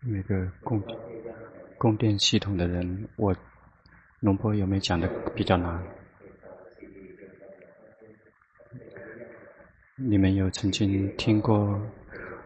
[0.00, 0.82] 那个供
[1.76, 3.34] 供电系统的人，我
[4.20, 5.82] 龙波有没有讲的比较难？
[9.96, 11.80] 你们有曾经听过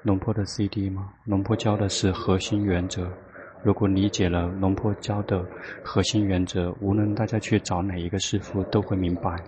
[0.03, 1.13] 龙波的 CD 吗？
[1.25, 3.13] 龙波教的是核心原则。
[3.63, 5.47] 如果理解了龙波教的
[5.85, 9.41] 核心原则，无论大家去找哪一个师傅，都会明白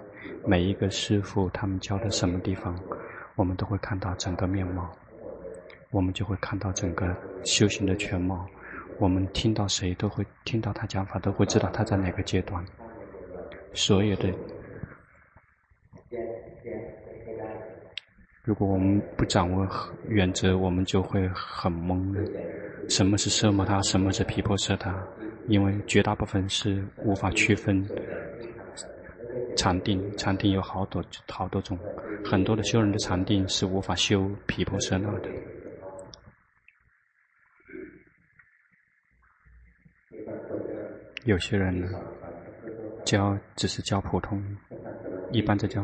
[0.46, 2.78] 每一个师傅他们教的什么地方，
[3.36, 4.90] 我们都会看到整个面貌。
[5.90, 8.46] 我们就会看到整个修行的全貌。
[8.98, 12.64] 我们听到谁都会听到他讲法，都会知道他在哪个阶段。
[13.72, 14.28] 所有的，
[18.42, 19.68] 如果我们不掌握
[20.08, 22.22] 原则，我们就会很懵的。
[22.88, 23.80] 什么是奢摩他？
[23.82, 24.94] 什么是毗婆舍他？
[25.46, 27.86] 因为绝大部分是无法区分
[29.56, 30.16] 禅定。
[30.16, 31.78] 禅定有好多好多种，
[32.24, 35.28] 很多的修人的禅定是无法修毗婆舍那的。
[41.24, 41.88] 有些人呢，
[43.06, 44.42] 教只是教普通，
[45.32, 45.82] 一般在教，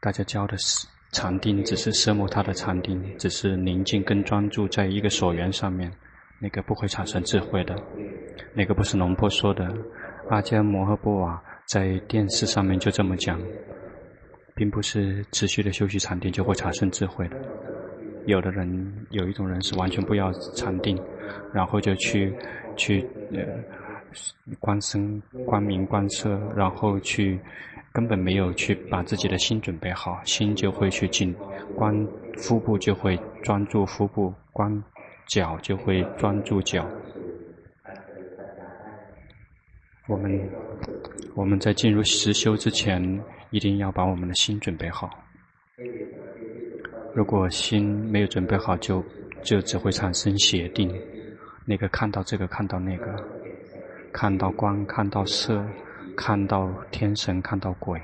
[0.00, 5.92] 大家教的是禅定，只是奢摩他的禅定，只是宁静跟专注在一个所缘上面，
[6.40, 7.74] 那个不会产生智慧的，
[8.54, 9.64] 那个不是龙婆说的，
[10.30, 13.40] 阿迦摩诃波瓦在电视上面就这么讲，
[14.54, 17.36] 并不是持续的修习禅定就会产生智慧的，
[18.26, 21.00] 有的人有一种人是完全不要禅定，
[21.52, 22.34] 然后就去
[22.76, 23.40] 去呃。
[24.60, 27.36] 观身、观名、观色，然后去
[27.92, 31.34] 根本没有去把自己的心准备好，心就会去静。
[31.74, 31.92] 观
[32.36, 34.84] 腹部就会专注腹部，观
[35.26, 36.86] 脚就会专注脚。
[40.06, 40.48] 我们
[41.34, 45.10] 我们在进入实修之前，一定要把我们的心准备好。
[47.12, 49.04] 如果心没有准备好，就
[49.42, 50.94] 就只会产生邪定，
[51.64, 53.14] 那个看到这个，看到那个。
[54.12, 55.66] 看到光，看到色，
[56.16, 58.00] 看到天神，看到鬼，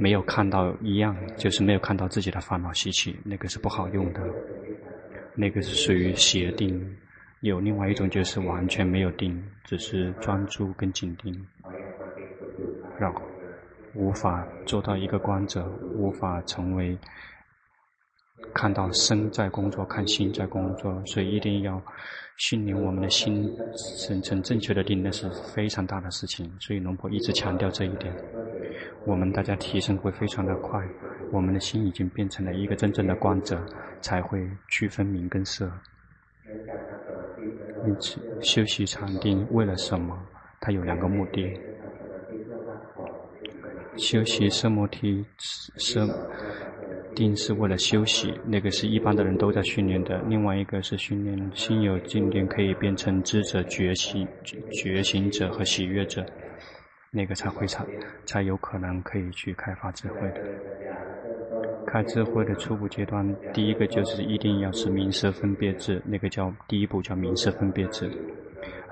[0.00, 4.22] 没有看到一样，就是没有看到自己的烦恼习气，那个是不好用的，
[5.34, 6.96] 那个是属于邪定。
[7.40, 11.46] 有另外一种就是完全没有定，只是专注跟紧定，
[12.98, 13.20] 然后
[13.94, 16.98] 无法做到一个观者，无法成为
[18.52, 21.82] 看到身在工作，看心在工作，所以一定要。
[22.36, 26.52] 训练我们的心生成正确的定，那是非常大的事情。
[26.58, 28.12] 所以龙婆一直强调这一点。
[29.06, 30.84] 我们大家提升会非常的快，
[31.30, 33.64] 我们的心已经变成了一个真正的观者，
[34.00, 35.70] 才会区分明跟色。
[37.86, 40.18] 因此，修习禅定为了什么？
[40.60, 41.56] 它有两个目的。
[43.96, 45.24] 修习奢摩提
[45.78, 46.08] 奢。
[47.16, 50.20] 定是为了休息，那个是一般的人都在训练的。
[50.26, 54.26] 另外一个是训练心有静定，可以变成智者、觉醒、
[54.72, 56.26] 觉醒者和喜悦者，
[57.12, 57.86] 那个才会才
[58.26, 60.40] 才有可能可以去开发智慧的。
[61.86, 68.10] 开智慧的初步阶段，第一个就是一定要是名色分别智，那个叫第一步叫名色分别智，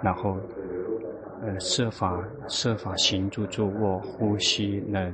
[0.00, 0.40] 然后。
[1.44, 5.12] 呃，设法设法行住坐卧呼吸，那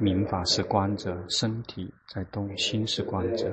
[0.00, 3.46] 名法是观者，身体在动，心是观者，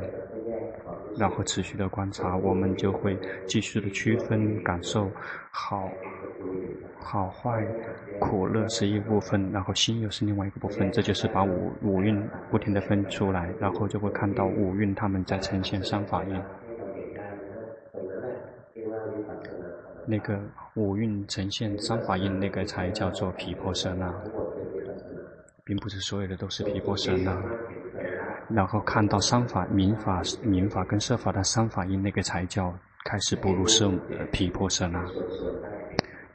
[1.19, 3.15] 然后持续的观察，我们就会
[3.45, 5.07] 继续的区分感受
[5.51, 5.87] 好，
[6.99, 7.63] 好坏，
[8.19, 16.41] 苦乐是一部分，然后心又是另外一个部分，这就是把五五蕴不停的分出来，然后就会看到五蕴他们在呈现三法印。
[20.07, 20.39] 那个
[20.75, 24.13] 五蕴呈现三法印，那个才叫做毗婆舍那，
[25.63, 27.35] 并不是所有的都是毗婆舍那。
[28.49, 32.71] 然后看到三法、名法、名法跟色法的三法印，那个才叫
[33.03, 33.91] 开始步入色
[34.31, 35.03] 毗婆舍那。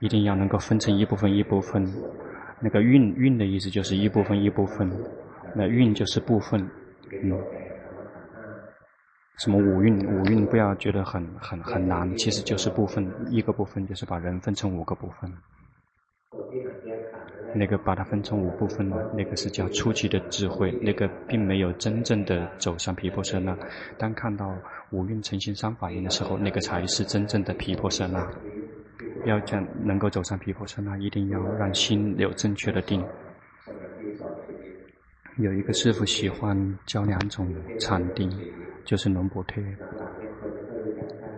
[0.00, 1.86] 一定要能够分成一部分一部分，
[2.58, 4.90] 那个蕴蕴的意思就是一部分一部分，
[5.54, 6.68] 那蕴就是部分，
[7.22, 7.38] 嗯。
[9.40, 10.06] 什么五蕴？
[10.06, 15.32] 五蕴不要觉得很很很难，其实就是部分，一个部分就是把人分成五个部分。
[17.54, 23.56] 那个把它分成五部分呢，那个是叫初级的智慧，那个并没有真正的走向皮婆舍那。
[23.96, 24.54] 当看到
[24.90, 28.30] 五蕴呈现三法印的时候，那个才是真正的皮婆舍那。
[29.24, 33.02] 要讲能够走上皮婆舍那，一定要让心有正确的定。
[35.40, 38.30] 有一个师傅喜欢教两种禅定，
[38.84, 39.64] 就是农补天。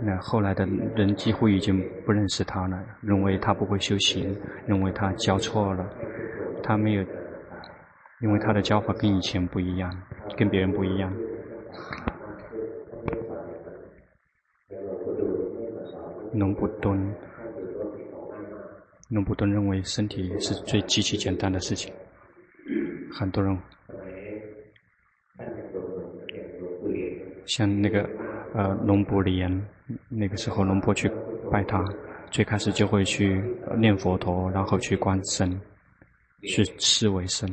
[0.03, 0.67] 那后来的
[0.97, 5.89] 人几乎已经不认识他了，认为他不会修行，认为他教错了，
[6.65, 7.05] 他没有，
[8.23, 9.97] 因为他的教法跟以前不一样，
[10.37, 11.13] 跟别人不一样。
[16.35, 17.15] 农不敦，
[19.09, 21.95] 农不敦认为身体是最极其简单的事情，
[23.13, 23.57] 很多人。
[27.55, 28.09] 像那个
[28.55, 29.63] 呃龙布莲，
[30.09, 31.07] 那个时候龙波去
[31.51, 31.85] 拜他，
[32.31, 33.45] 最开始就会去
[33.77, 35.61] 念佛陀，然后去观身，
[36.45, 37.47] 去视为身。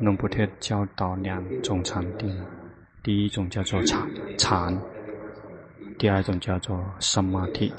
[0.00, 2.28] 龙布特教导两种禅定，
[3.04, 4.76] 第一种叫做禅禅，
[5.96, 7.72] 第二种叫做深马体。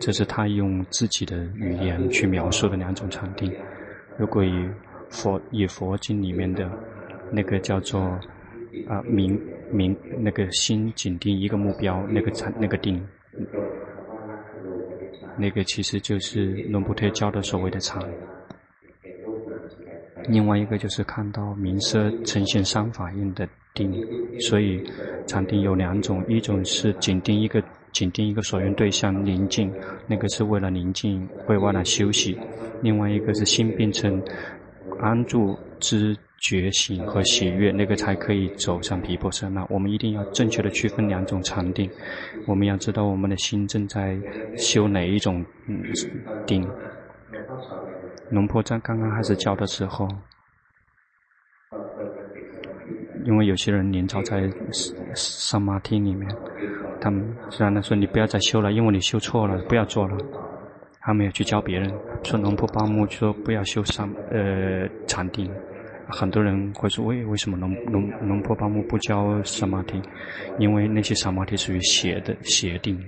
[0.00, 3.54] 这是他用自己的语言去描述的两种禅定。
[4.18, 4.68] 如果以
[5.08, 6.68] 佛以佛经里面的
[7.32, 8.00] 那个叫做
[8.86, 9.40] 啊明
[9.70, 13.02] 明那个心紧盯一个目标那个禅那个定，
[15.36, 18.00] 那个其实就是龙布特教的所谓的禅。
[20.28, 23.92] 另外一个就是看到名色呈现三法印的定，
[24.40, 24.84] 所以
[25.26, 27.62] 禅定有两种，一种是紧盯一个。
[27.92, 29.70] 紧盯一个所缘对象宁静，
[30.06, 32.34] 那个是为了宁静，为为了休息；
[32.80, 34.18] 另外一个是心变成
[34.98, 39.64] 安住之觉醒和喜悦，那个才可以走上毗婆舍那。
[39.70, 41.88] 我们一定要正确的区分两种禅定，
[42.46, 44.18] 我们要知道我们的心正在
[44.56, 45.80] 修哪一种嗯
[46.44, 46.68] 定。
[48.30, 50.08] 龙婆在刚刚开始教的时候，
[53.24, 54.50] 因为有些人年早在
[55.14, 56.28] 上马厅里面。
[57.00, 60.16] 他们虽然他说你不要再修了，因为你修错了，不要做了。
[61.00, 61.92] 他没有去教别人，
[62.24, 65.48] 说龙婆巴木说不要修上呃禅定。
[66.08, 70.00] 很多人会说为为什么龙龙龙婆巴木不教萨玛提？
[70.58, 73.02] 因为那些萨玛提属于邪的邪定，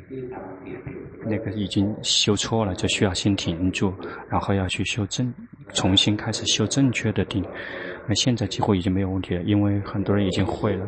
[1.27, 3.93] 那个已经修错了，就需要先停住，
[4.29, 5.33] 然后要去修正，
[5.73, 7.45] 重新开始修正确的定。
[8.07, 10.87] 那现在几乎已经没有问题了，因为很多人已经会了。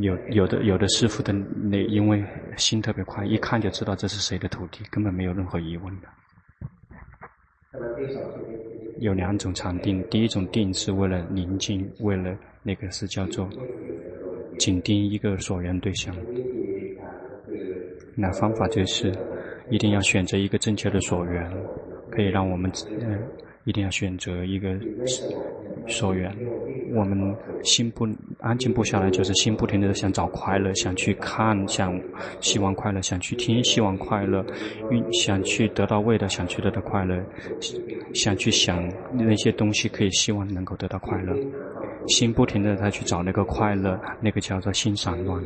[0.00, 2.24] 有有的有的师傅的那因为
[2.56, 6.08] 心特别快，一看就知道这是谁的徒弟，根本没有任何疑问的。
[8.98, 13.48] 有两种禅定，第一种定是为了宁静，为了那个是叫做
[14.58, 16.14] 紧盯一个所缘对象。
[18.16, 19.12] 那方法就是
[19.70, 21.50] 一定要选择一个正确的所缘，
[22.10, 23.18] 可以让我们嗯。
[23.64, 24.78] 一定要选择一个
[25.88, 26.30] 所缘，
[26.92, 28.06] 我们心不
[28.40, 31.98] 安静不下来，就是心不停地想找快乐，想去看，想
[32.40, 34.44] 希望快乐，想去听，希望快乐，
[35.12, 37.22] 想去得到味道，想去得到快乐，
[38.12, 41.34] 想去想那些东西，可以希望能够得到快乐，
[42.08, 45.42] 心不停地在去找那个快乐，那个叫做心散乱。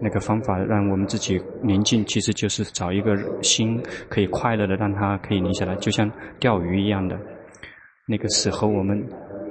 [0.00, 7.18] 那个方法让我们自己宁静，其实就是找一个心可以快乐的，让它可以宁下来，就像钓鱼一样的。
[8.06, 8.98] 那个时候我们，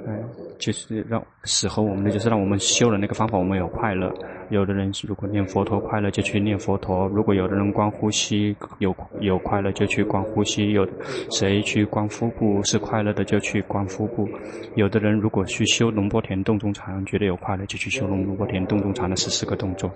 [0.06, 0.22] 嗯，
[0.60, 4.12] 就是让适合我们的，就是让我们修的那个方法，我们有快乐。
[4.50, 10.86] 有的人如果念佛陀快乐，就去念佛陀；如果有的人观呼吸有有快乐，就去观呼吸；有
[11.30, 14.28] 谁去观腹部是快乐的，就去观腹部。
[14.74, 19.90] 有的人如果去修龙波田洞中禅，觉得有快乐，就去修龙波田洞中禅的十四个动作。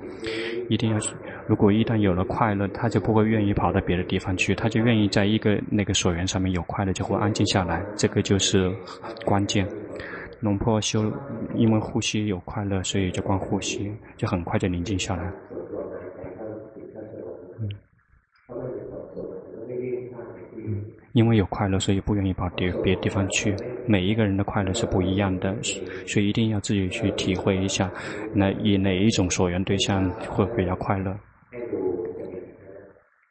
[0.70, 0.98] 一定要，
[1.46, 7.84] 如果一旦有了快乐，他就不会愿意跑到别的地方去，他就愿意在一个那个所缘上面有快乐，就会安静下来。
[7.96, 8.72] 这个就是
[9.26, 9.66] 关键。
[10.44, 11.10] 龙坡修，
[11.54, 15.32] 因为呼吸有快乐，所以就光呼吸，就很快就宁静下来。
[20.66, 23.56] 嗯，因为有快乐，所以不愿意跑别别地方去。
[23.86, 25.56] 每一个人的快乐是不一样的，
[26.06, 27.90] 所以一定要自己去体会一下，
[28.34, 31.16] 那以哪一种所缘对象会比较快乐。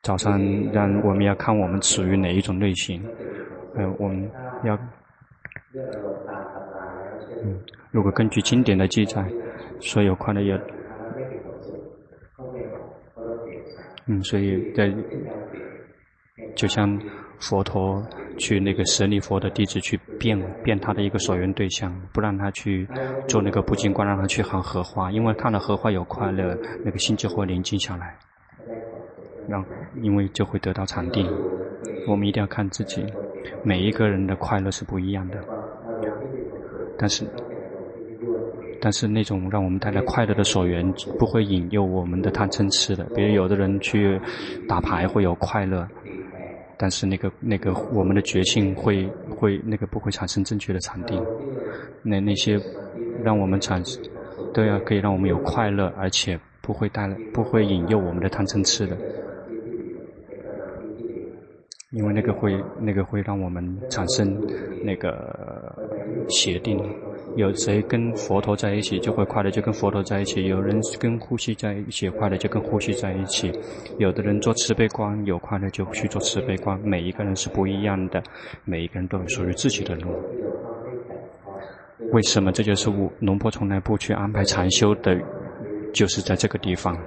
[0.01, 0.41] 早上
[0.71, 3.03] 让我们要看我们属于哪一种类型，
[3.75, 4.27] 呃，我们
[4.63, 4.75] 要。
[7.43, 7.59] 嗯，
[7.91, 9.25] 如果根据经典的记载，
[9.79, 10.59] 所有快乐也，
[14.07, 14.93] 嗯，所以在
[16.55, 16.99] 就像
[17.39, 18.01] 佛陀
[18.37, 22.87] 去那个舍利佛的弟子去变变他的一个所缘对象，不让他去
[23.27, 28.17] 做那个不净观，让他去看荷花，因为看了荷花有快乐，那个心就会宁静下来，
[29.47, 29.65] 让
[30.01, 31.29] 因为就会得到禅定。
[32.07, 33.05] 我们一定要看自己，
[33.63, 35.37] 每一个人的快乐是不一样的。
[36.97, 37.25] 但是，
[38.79, 43.03] 但是那种让我们带来快乐的所缘，不会引诱我们的贪嗔痴的。
[43.15, 44.19] 比如有的人去
[44.67, 45.87] 打牌会有快乐，
[46.77, 51.21] 但是那个那个我们的觉性会会那个不会产生正确的禅定。
[52.01, 52.59] 那那些
[53.23, 54.01] 让我们产生
[54.53, 58.97] 都要可以让我们有快乐，而且不会带来不会引诱我们的贪嗔痴的。
[61.93, 64.35] 因为那个会，那个会让我们产生
[64.83, 65.71] 那个
[66.27, 66.83] 邪定，
[67.35, 73.51] 有谁跟佛陀在一起就会快乐，就跟佛陀在一起；有人跟呼吸在一起快乐，就跟呼吸在一起。
[73.99, 76.79] 有的人做慈悲观有快乐，就去做慈悲观。
[76.79, 78.23] 每一个人是不一样的，
[78.65, 80.09] 每一个人都有属于自己的路。
[82.11, 82.51] 为什么？
[82.51, 85.15] 这就是我龙婆从来不去安排禅修的，
[85.93, 86.97] 就是在这个地方。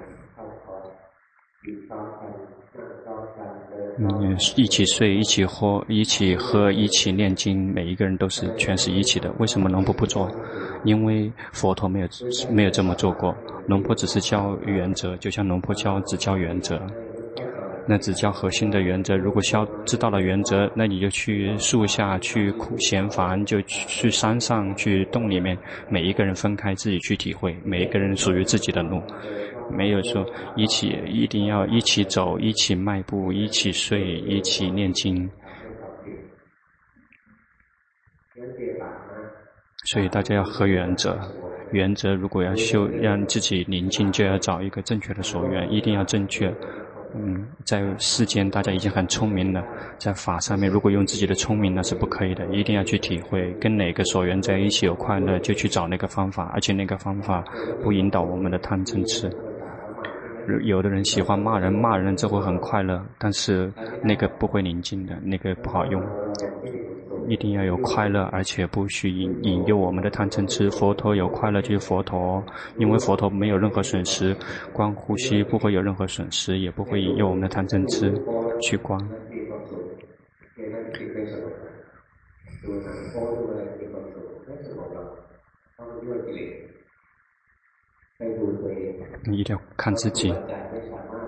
[3.98, 9.32] 嗯，一起睡，一起喝，一起喝，一起念经，每一个人都是全是一起的。
[9.38, 10.30] 为什么龙婆不做？
[10.84, 12.08] 因为佛陀没有
[12.50, 13.34] 没有这么做过。
[13.66, 16.78] 龙婆只是教原则，就像龙婆教只教原则，
[17.88, 19.16] 那只教核心的原则。
[19.16, 25.56] 如果教知道了原则，那你就去树下，去苦闲烦，就去山上，去洞里面，
[25.88, 29.00] 每一个人分开自己去体会，每一个人属于自己的路。
[29.70, 30.24] 没有说
[30.56, 35.28] 一起，一定要一起走，一起迈步，一起睡，一起念经。
[39.86, 41.18] 所以大家要合原则。
[41.72, 46.52] 原则如果要修，让自己宁静，就要找一个正确的所缘，一定要正确。
[47.14, 49.64] 嗯，在世间大家已经很聪明了，
[49.98, 57.42] 在法上面如果用自己的聪明那是不可以的，一定要去体会跟哪个所缘在一起有快乐，就去找那个方法，而且那个方法
[57.82, 59.28] 不引导我们的贪嗔痴。
[60.62, 63.72] 有的人喜欢骂人，骂人之后很快乐，但是
[64.02, 66.02] 那个不会宁静的，那个不好用。
[67.28, 70.70] 一定要有快乐，而且不许引引诱我们的贪嗔痴。
[70.70, 72.40] 佛陀有快乐就是佛陀，
[72.78, 74.36] 因为佛陀没有任何损失，
[74.72, 78.14] 观呼吸不会有任何损失，也不会引诱我们的贪嗔痴
[78.60, 78.96] 去观。
[89.26, 90.32] 你一定要看自己，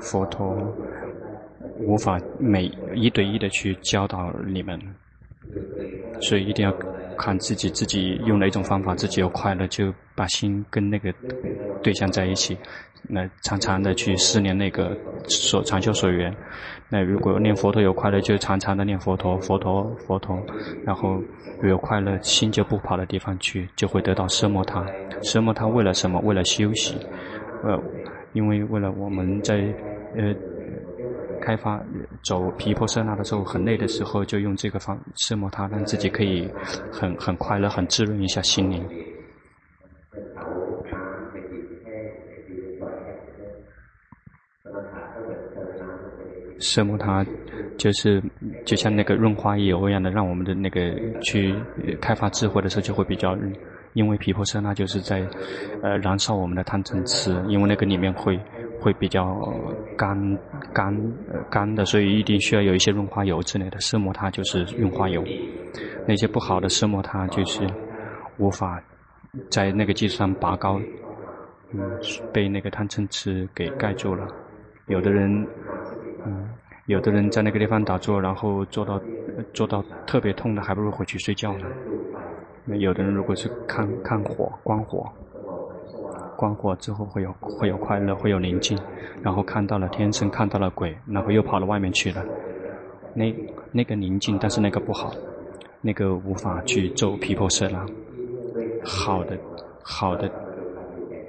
[0.01, 0.57] 佛陀
[1.81, 4.79] 无法每一对一的去教导你们，
[6.21, 6.73] 所以一定要
[7.17, 11.13] 看自己，自己用哪一种方法，自己有快乐，就把心跟那个
[11.83, 12.57] 对象在一起，
[13.09, 16.35] 那常常的去思念那个所长修所缘。
[16.89, 20.41] 那如果念佛陀有快乐，就常常的念佛陀，佛陀，佛陀，
[20.85, 21.21] 然后
[21.63, 24.87] 有快乐，心就不跑的地方去，就会得到奢摩他。
[25.23, 26.21] 奢摩他为了什么？
[26.21, 26.97] 为了休息。
[27.63, 27.83] 呃，
[28.33, 29.57] 因为为了我们在
[30.17, 30.35] 呃
[31.41, 31.83] 开发
[32.25, 36.49] 走皮婆舍那的时候很累的时候，就用这个方奢摩他，让自己可以
[36.93, 38.87] 很很快乐、很滋润一下心灵。
[46.61, 47.25] 色摩他
[47.77, 48.23] 就是
[48.65, 51.55] 就像那个润滑油一样的，让我们的那个去
[52.01, 53.37] 开发智慧的时候就会比较。
[53.99, 55.29] 因为皮婆舍那就是在，
[55.83, 58.39] 呃，燃烧我们的贪嗔痴，因为那个里面会
[58.81, 59.25] 会比较
[59.97, 60.17] 干
[60.73, 60.95] 干
[61.33, 63.81] 呃干的，所以一定需要有一些润滑油之类的。
[63.81, 65.25] 色摩它就是润滑油，
[66.07, 67.67] 那些不好的色摩它就是
[68.37, 68.81] 无法
[69.51, 70.81] 在那个基础上拔高，
[71.73, 71.81] 嗯，
[72.33, 74.25] 被那个贪嗔痴给盖住了。
[74.87, 75.45] 有的人，
[76.25, 76.49] 嗯，
[76.87, 79.01] 有的人在那个地方打坐，然后坐到
[79.53, 81.67] 坐到特别痛的，还不如回去睡觉呢。
[82.71, 85.11] 那有的人如果是看看火，观火，
[86.37, 88.79] 观火之后会有会有快乐，会有宁静，
[89.23, 92.23] 然后看到了天神，看到了鬼，然后又跑到外面去了。
[93.15, 93.35] 那
[93.73, 95.11] 那个宁静，但是那个不好，
[95.81, 97.87] 那个无法去走皮婆舍那。
[98.85, 99.39] 好的，
[99.83, 100.31] 好的，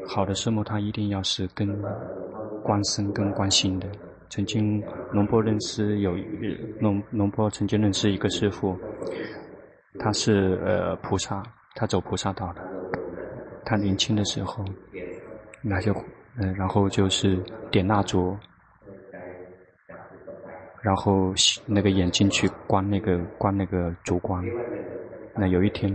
[0.05, 1.81] 好的圣母，他一定要是跟
[2.61, 3.87] 观身跟观心的。
[4.29, 6.15] 曾经龙波认识有
[6.81, 8.77] 龙龙波曾经认识一个师父。
[9.99, 11.43] 他是呃菩萨，
[11.75, 12.61] 他走菩萨道的。
[13.65, 14.65] 他年轻的时候，
[15.61, 15.93] 那就
[16.37, 17.37] 嗯，然后就是
[17.69, 18.35] 点蜡烛，
[20.81, 21.33] 然后
[21.67, 24.43] 那个眼睛去观那个观那个烛光。
[25.35, 25.93] 那有一天，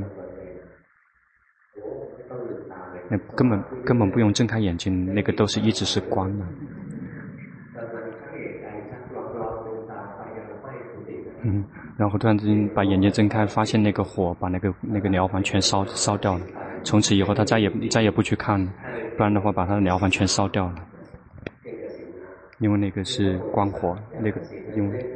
[3.09, 6.45] 那根本根本不用睁开眼睛，那个都是一直是光的。
[11.43, 11.65] 嗯。
[11.97, 16.45] 然后突然之间把眼睛睁开，发现那个火把那个那个寮房全烧烧掉了。
[16.83, 18.73] 从此以后他再也再也不去看了，
[19.17, 20.75] 不然的话把他的寮房全烧掉了。
[22.59, 24.41] 因为那个是观火，那个
[24.77, 25.07] 因为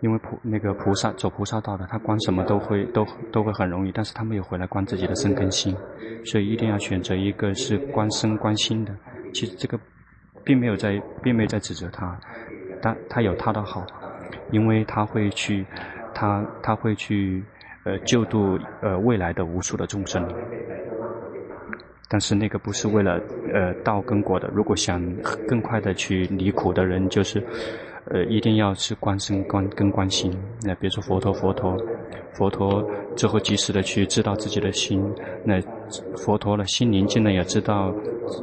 [0.00, 5.76] 因为菩那个菩萨走菩萨道的，他观什么都会都都会很容易，但是他没有回来观自己的身跟心，
[6.24, 8.94] 所以一定要选择一个是观身观心的。
[9.34, 9.78] 其实这个
[10.44, 12.18] 并没有在并没有在指责他，
[12.80, 13.86] 但他有他的好，
[14.50, 15.66] 因为他会去。
[16.22, 17.42] 他他会去
[17.82, 20.24] 呃救度呃未来的无数的众生，
[22.08, 23.20] 但是那个不是为了
[23.52, 24.48] 呃道跟果的。
[24.54, 25.02] 如果想
[25.48, 27.42] 更快的去离苦的人，就是
[28.12, 30.32] 呃，一定要是观身观跟观心。
[30.62, 31.76] 那比如说佛陀，佛陀，
[32.34, 35.04] 佛陀之后及时的去知道自己的心。
[35.44, 35.60] 那
[36.16, 37.92] 佛陀的心宁静了，也知道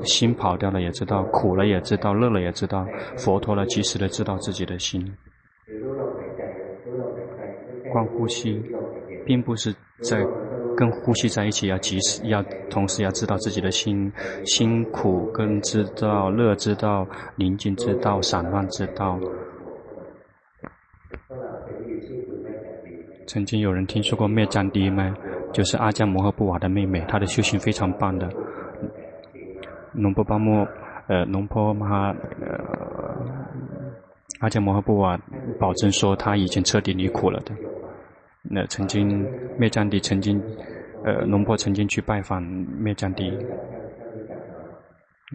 [0.03, 5.09] 心跑掉了，也知道苦了，也知道乐了，也知道佛陀了，及时的知道自己的心。
[7.91, 8.61] 观呼吸，
[9.25, 10.25] 并不是在。
[10.77, 14.09] 跟呼吸在一起，要及时，要同时要知道自己的心，
[14.45, 17.05] 辛苦跟知道乐，知道
[17.35, 19.19] 宁静，知道散乱，知道。
[23.27, 25.13] 曾经有人听说过灭迦帝吗？
[25.51, 28.29] 就是阿姜摩诃布瓦的妹妹，她的修行非常棒的。
[29.91, 30.65] 龙波巴木，
[31.09, 32.15] 呃，龙波玛，呃，
[34.39, 35.19] 阿姜摩诃布瓦
[35.59, 37.53] 保证说，他已经彻底离苦了的。
[38.43, 39.27] 那曾经
[39.57, 40.41] 灭战帝曾经，
[41.03, 43.29] 呃，龙婆曾经去拜访灭战帝。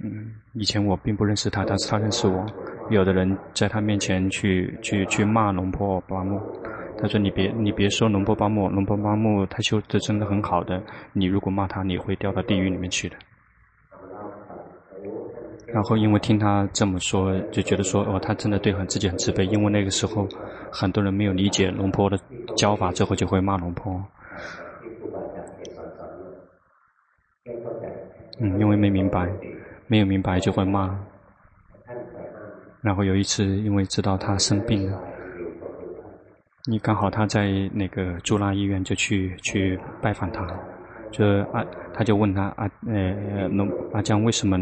[0.03, 2.45] 嗯，以前我并不认识他，但是他认识我。
[2.91, 6.41] 有的人在他面前去去去骂龙婆巴木，
[6.99, 10.83] 他说：“你别你别说龙婆巴木，龙婆巴木他修的真的很好的，
[11.13, 13.17] 你如果骂他，你会掉到地狱里面去的。”
[15.75, 19.43] 然后因为听他这么说，就觉得说哦，他真的对很自己很自卑。
[19.43, 20.29] 因为那个时候
[20.71, 22.17] 很多人没有理解龙婆的
[22.57, 24.01] 教法，之后就会骂龙婆。
[28.39, 29.29] 嗯，因为没明白，
[29.89, 30.97] 没有明白就会骂。
[32.81, 35.01] 然后有一次，因为知道他生病了，
[36.71, 40.47] 你刚好他在那个朱拉医院，就去去拜访他。
[41.17, 44.59] 就阿，他就问他阿，呃，那阿江，为什么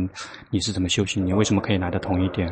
[0.50, 1.24] 你是怎么修行？
[1.24, 2.46] 你为什么可以来得同一点？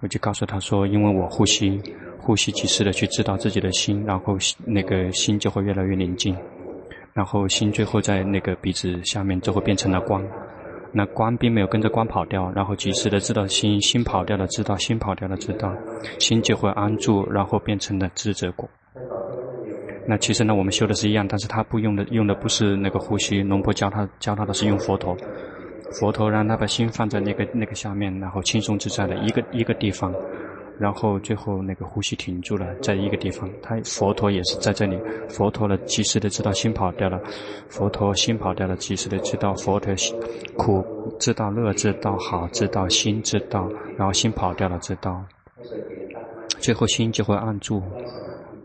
[0.00, 1.80] 我就告诉他说，因为我呼吸，
[2.18, 6.36] 呼吸及时的去知道自己的心，然后那个心就会越来越宁静，
[7.14, 10.22] 然后心最后在那个鼻子下面就会变成了光，
[10.92, 15.74] 那光并没有跟着光跑掉，然后及时的知道心，心跑掉了知道，心跑掉了知道，
[16.18, 18.68] 心就会安住，然后变成了智者果。
[20.10, 23.44] 那其实呢，我们修的是一样，但是他不用的，用的不是那个呼吸。
[23.44, 25.16] 龙婆教他教他的是用佛陀，
[25.92, 30.12] 佛陀让他把心放在那个那个下面，然后轻松自在的一个一个地方，
[30.80, 33.48] 然后最后那个呼吸停住了，在一个地方。
[33.62, 37.20] 他佛陀也是在这里，佛陀的及时的知道心跑掉了，
[37.68, 39.94] 佛陀心跑掉了，及时的知道佛陀
[40.56, 40.84] 苦
[41.20, 45.24] 知道乐知道好知道心知道，然后心跑掉了知道，
[46.58, 47.80] 最后心就会按住。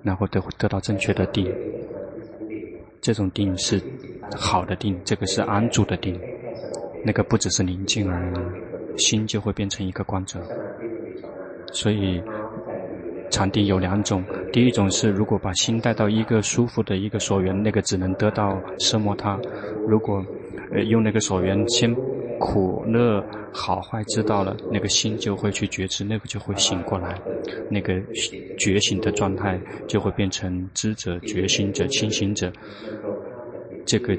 [0.06, 1.52] 然后得得到正确的定，
[3.02, 3.82] 这种定是
[4.36, 6.20] 好的定，这个是安住的定，
[7.04, 10.40] 那个不只是宁静而已，心就会变成一个光者。
[11.72, 12.22] 所以
[13.32, 19.40] 禅定有两种，第一种是如果把心带到一个舒服的一个所缘，那个只能得到奢摩他；
[19.88, 20.24] 如果
[20.88, 21.96] 用那个所缘先。
[22.40, 27.20] 苦乐好坏知道了，那个心就会去觉知，那个就会醒过来，
[27.70, 28.02] 那个
[28.58, 32.52] 觉醒的状态就会变成知者、觉醒者、清醒者。
[33.86, 34.18] 这个，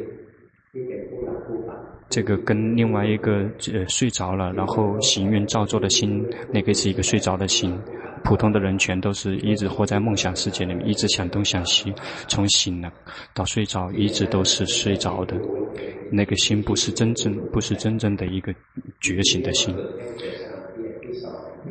[2.08, 7.76] 这个跟另外一个呃睡着了，然后行云照做的心，那个是一个睡着的心。
[8.26, 11.94] 普通的人全都是一直活在梦想世界里面，一直想东想西，
[12.26, 12.92] 从醒了
[13.32, 15.36] 到睡着，一直都是睡着的。
[16.10, 18.52] 那个心不是真正，不是真正的一个
[19.00, 19.72] 觉醒的心。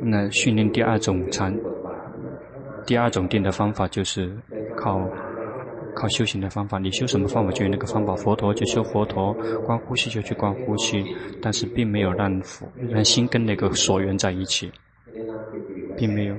[0.01, 1.53] 那训练第二种禅，
[2.85, 4.33] 第二种定的方法就是
[4.77, 5.05] 靠
[5.93, 6.79] 靠修行的方法。
[6.79, 8.15] 你修什么方法就有那个方法。
[8.15, 9.33] 佛陀就修佛陀，
[9.65, 11.03] 观呼吸就去观呼吸，
[11.41, 12.41] 但是并没有让
[12.89, 14.71] 让心跟那个所缘在一起。
[15.97, 16.35] 并没有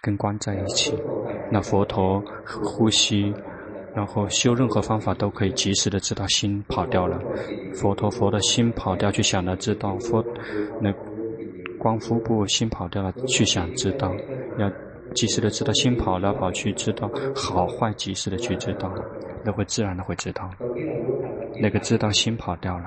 [0.00, 0.96] 跟观在一起，
[1.50, 3.34] 那佛陀呼吸，
[3.94, 7.20] 然后修任何方法都可以及时的知道心跑掉了。
[7.74, 10.24] 佛陀佛的心跑掉去想了知道，佛
[10.80, 10.92] 那
[11.78, 14.14] 光腹部心跑掉了去想知道，
[14.58, 14.70] 要
[15.14, 18.92] 及时的知道心跑了跑去知道好坏及时的去知道，
[19.44, 20.48] 那会自然的会知道，
[21.60, 22.86] 那个知道心跑掉了，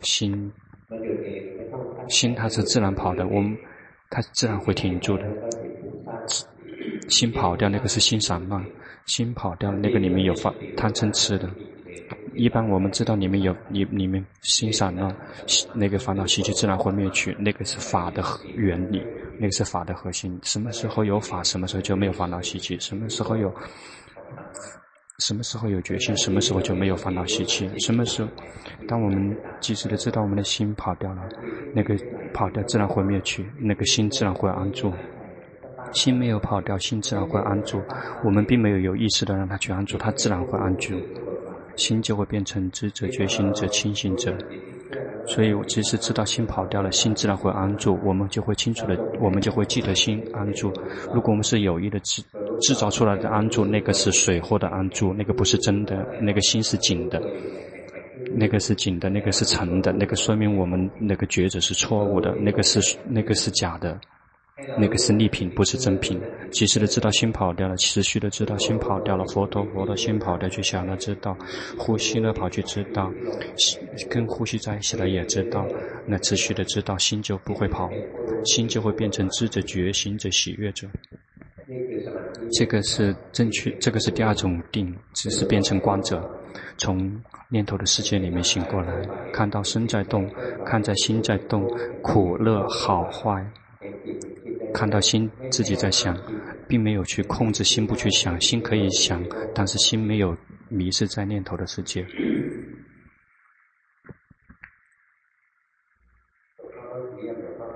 [0.00, 0.52] 心
[2.08, 3.56] 心它是自然跑的，我们。
[4.14, 5.24] 它自然会停住的，
[7.08, 8.64] 心跑掉那个是心散乱，
[9.06, 11.50] 心跑掉那个里面有发贪嗔痴的。
[12.36, 15.12] 一般我们知道里面有里里面心散乱，
[15.72, 18.22] 那个烦恼习气自然会灭去，那个是法的
[18.54, 19.02] 原理，
[19.40, 20.38] 那个是法的核心。
[20.44, 23.52] 什么时候有法，什么时候就没有烦恼习气；什么时候有，
[25.18, 27.70] 什么时候有决心，什么时候就没有烦恼习气。
[27.78, 28.28] 什么时候，
[28.88, 31.22] 当我们及时的知道我们的心跑掉了，
[31.74, 31.96] 那个。
[32.34, 34.92] 跑掉自然会灭去，那个心自然会安住。
[35.92, 37.80] 心没有跑掉，心自然会安住。
[38.24, 41.00] 我们并没有有意识的让它去安住，它自然会安住。
[41.76, 44.36] 心就会变成知者、觉醒者、清醒者。
[45.26, 50.72] 所以，我其实知道心跑掉了，心自然会安住，我们就会清楚的，我们就会记得心安住。
[51.12, 52.22] 如果我们是有意的制
[52.60, 57.22] 制造出来的安住，那个是水货的安住，那个不是真的，那个心是紧的，
[58.36, 63.98] 那个是紧的，那个是沉的，那个说明我们那个抉择是错误的，那个是那个是假的。
[64.78, 66.20] 那个是逆品，不是真品。
[66.52, 69.24] 及时的知道心跑掉了，持续的知道心跑掉了。
[69.26, 71.36] 佛陀，佛陀心跑掉去想了，知道
[71.76, 73.12] 呼吸了跑去知道，
[74.08, 75.66] 跟呼吸在一起了也知道。
[76.06, 77.90] 那持续的知道心就不会跑，
[78.44, 80.86] 心就会变成知者觉行者喜悦者。
[82.52, 86.22] 这个是正确，这个是第二种定，只是变成观者，
[86.78, 88.92] 从念头的世界里面醒过来，
[89.32, 90.30] 看到身在动，
[90.64, 91.68] 看在心在动，
[92.02, 93.44] 苦乐好坏。
[94.74, 96.18] 看到心自己在想，
[96.68, 100.36] 并没有去控制心不去想，心可以想，但是心没有
[100.68, 102.04] 迷失在念头的世界。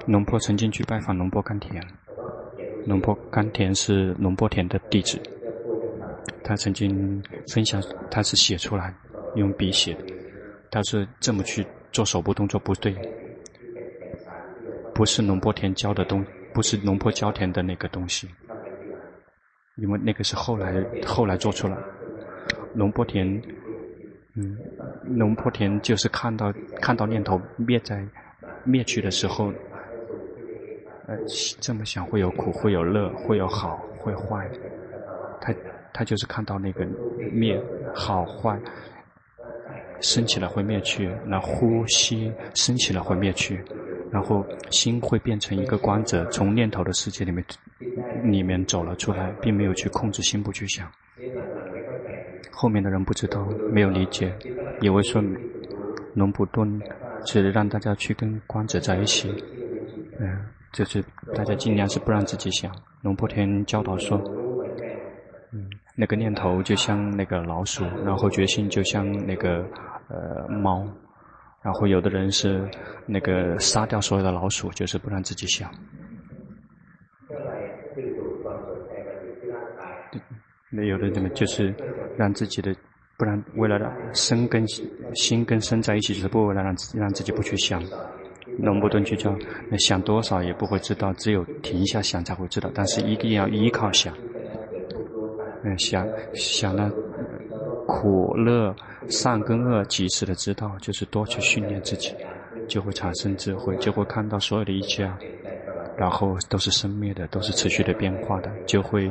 [0.06, 1.80] 龙坡曾经去拜访龙坡甘田，
[2.84, 5.20] 龙坡甘田是龙坡田的弟子，
[6.42, 7.22] 他曾经
[7.54, 7.80] 分享，
[8.10, 8.92] 他是写出来
[9.36, 10.04] 用笔写的，
[10.70, 12.92] 他是这么去做手部动作不对，
[14.92, 16.30] 不是龙坡田教的东西。
[16.58, 18.28] 不是龙坡教田的那个东西，
[19.76, 21.78] 因为那个是后来后来做出来。
[22.74, 23.40] 龙坡田，
[24.34, 24.58] 嗯，
[25.04, 28.04] 龙坡田就是看到看到念头灭在
[28.64, 29.52] 灭去的时候，
[31.06, 31.16] 呃，
[31.60, 34.50] 这么想会有苦，会有乐，会有好，会坏。
[35.40, 35.54] 他
[35.92, 36.84] 他就是看到那个
[37.30, 37.56] 灭
[37.94, 38.60] 好坏，
[40.00, 43.64] 升起来会灭去，那呼吸升起来会灭去。
[44.10, 47.44] 然后心会变成一个观者，从念头的世界里面
[48.24, 50.90] 里面走了出来，并没有去控制心不去想。
[52.50, 54.32] 后面的人不知道，没有理解，
[54.80, 55.22] 以为说
[56.14, 56.80] 龙普顿
[57.24, 59.32] 是让大家去跟观者在一起，
[60.18, 60.38] 嗯，
[60.72, 62.74] 就是大家尽量是不让自己想。
[63.02, 64.18] 龙破天教导说，
[65.52, 69.64] 嗯，那个念头就像那个老鼠，然后决心就像那个
[70.08, 70.84] 呃猫。
[71.68, 72.66] 然后有的人是
[73.04, 75.70] 那个杀掉所有的老鼠，就是不让自己想。
[80.70, 81.74] 那有的人就是
[82.16, 82.74] 让自己的，
[83.18, 84.66] 不然为了让身跟
[85.14, 87.82] 心跟身在一起，就是不为了让自让自己不去想。
[88.60, 89.36] 龙波顿就叫
[89.70, 92.70] 那想多少也不会知道，只有停下想才会知道。
[92.74, 94.16] 但是一定要依靠想，
[95.64, 96.90] 嗯，想想了。
[97.88, 98.76] 苦乐
[99.08, 102.14] 善跟恶，及时的知道，就是多去训练自己，
[102.68, 105.10] 就会产生智慧，就会看到所有的一切，
[105.96, 109.10] 然后都是生灭的，都是持续的变化的，就会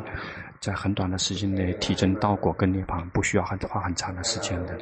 [0.60, 4.78] 在很短的时间内体证道果跟涅槃，不需要很花很长的时间的。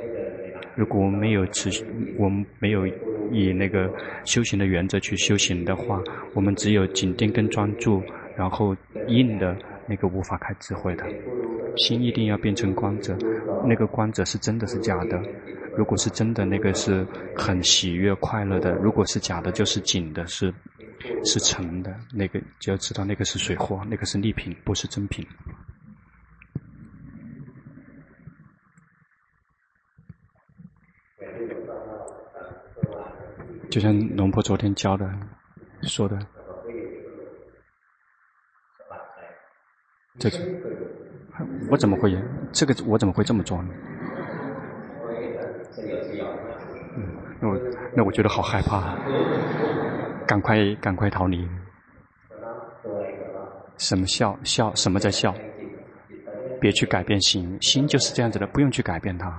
[0.76, 1.86] 如果我们没有持续，
[2.20, 2.86] 我们没有
[3.32, 3.90] 以那个
[4.26, 6.04] 修行的原则去修行的话，
[6.34, 8.04] 我们只有紧盯跟专注，
[8.36, 8.76] 然后
[9.08, 9.56] 硬的
[9.88, 11.06] 那个无法开智慧的。
[11.78, 13.18] 心一定要变成光者，
[13.66, 15.22] 那个光者是真的是假的？
[15.78, 20.54] 如果是真的，那个是很喜悦快乐的；如果是假的，就是紧的，是
[21.26, 21.94] 是沉的。
[22.14, 25.28] 那个就要知道，那个是水货，那个是逆品，不是真品。
[33.70, 35.12] 就像龙婆昨天教的
[35.82, 36.18] 说的，
[40.18, 41.05] 这是。
[41.70, 42.16] 我怎么会？
[42.52, 43.70] 这个我怎么会这么做呢？
[46.98, 47.04] 嗯，
[47.42, 47.60] 那我
[47.96, 48.96] 那我觉得好害怕，
[50.26, 51.48] 赶快赶快逃离。
[53.78, 54.74] 什么笑笑？
[54.76, 55.36] 什么在笑？
[56.62, 59.38] 别去改变心，心就是这样子的，不用去改变它。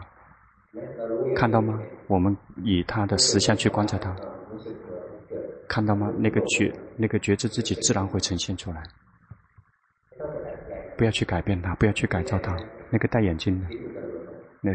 [1.35, 1.80] 看到吗？
[2.06, 4.14] 我们以他的实相去观察它，
[5.66, 6.12] 看到吗？
[6.18, 8.82] 那个觉那个觉知自己自然会呈现出来。
[10.96, 12.56] 不要去改变它，不要去改造它。
[12.90, 13.66] 那个戴眼镜的，
[14.61, 14.72] 那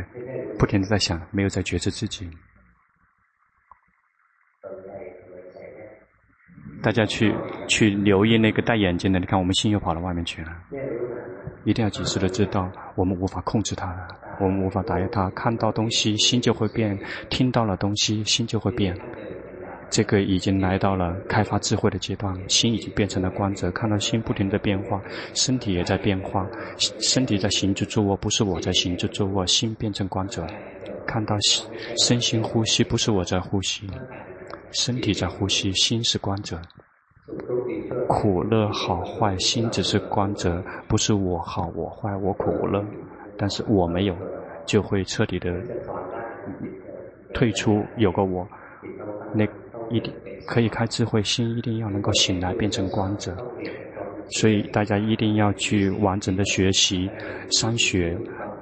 [0.59, 2.29] 不停的在想，没有在觉知自己。
[6.83, 7.33] 大家去
[7.67, 10.51] 去留意那个戴眼镜的，你看我们心又跑到外面去了。
[11.63, 13.95] 一定要及时的知道，我们无法控制它，
[14.39, 15.29] 我们无法打压它。
[15.29, 16.97] 看到东西，心就会变；
[17.29, 18.97] 听到了东西，心就会变。
[19.91, 25.01] 这个已经来到了开发智慧的阶段，心已经变成了光泽，看到心不停的变化，
[25.33, 30.47] 身体也在变化，身体在行住坐卧，不是我在行住坐卧，心变成光泽，
[31.05, 31.35] 看到
[31.97, 33.85] 身心呼吸，不是我在呼吸，
[34.71, 36.57] 身体在呼吸，心是光泽，
[38.07, 42.81] 苦乐好坏，心只是光泽，不是我好我坏我苦我乐，
[43.37, 44.15] 但是我没有，
[44.65, 45.53] 就会彻底的
[47.33, 48.47] 退出有个我。
[49.33, 49.45] 那
[49.91, 50.13] 一定
[50.47, 53.35] 可以开智慧，心一定要能够醒来，变成光者。
[54.31, 57.09] 所以大家一定要去完整的学习
[57.59, 58.17] 三学，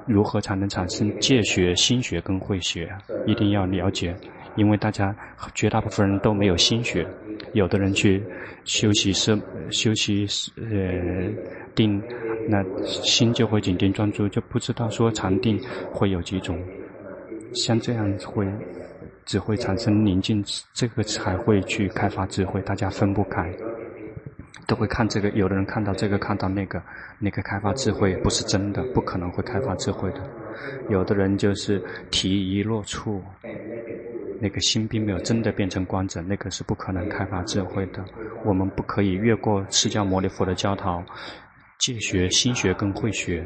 [0.08, 2.90] 如何才能产生戒学、心学跟慧学，
[3.28, 4.16] 一定要了解。
[4.56, 5.16] 因为大家
[5.54, 7.06] 绝大部分人都没有心学，
[7.54, 8.22] 有的人去
[8.66, 9.40] 修习是
[9.70, 10.26] 修习
[10.58, 11.32] 呃
[11.76, 12.02] 定，
[12.50, 15.58] 那心就会紧盯专注，就不知道说禅定
[15.94, 16.60] 会有几种，
[17.54, 18.46] 像这样会
[19.30, 23.54] 只会产生宁静，这个才会去开发智慧，大家分不开。
[24.66, 26.82] 都会看这个，有的人看到这个，看到那个，
[27.20, 30.22] 那个开发智慧不是真的，不可能会开发智慧的。
[30.90, 33.22] 有的人就是体一落处，
[34.42, 38.04] 那个心并没有真的变成观者，那个是不可能开发智慧的。
[38.44, 41.04] 我们不可以越过释迦牟尼佛的教导，
[41.80, 43.44] 戒学、心学跟慧学。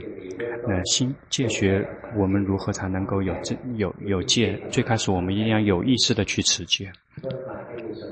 [0.68, 1.86] 那，心戒学，
[2.18, 4.60] 我们如何才能够有真有有戒？
[4.70, 6.92] 最开始我们一定要有意识的去持戒。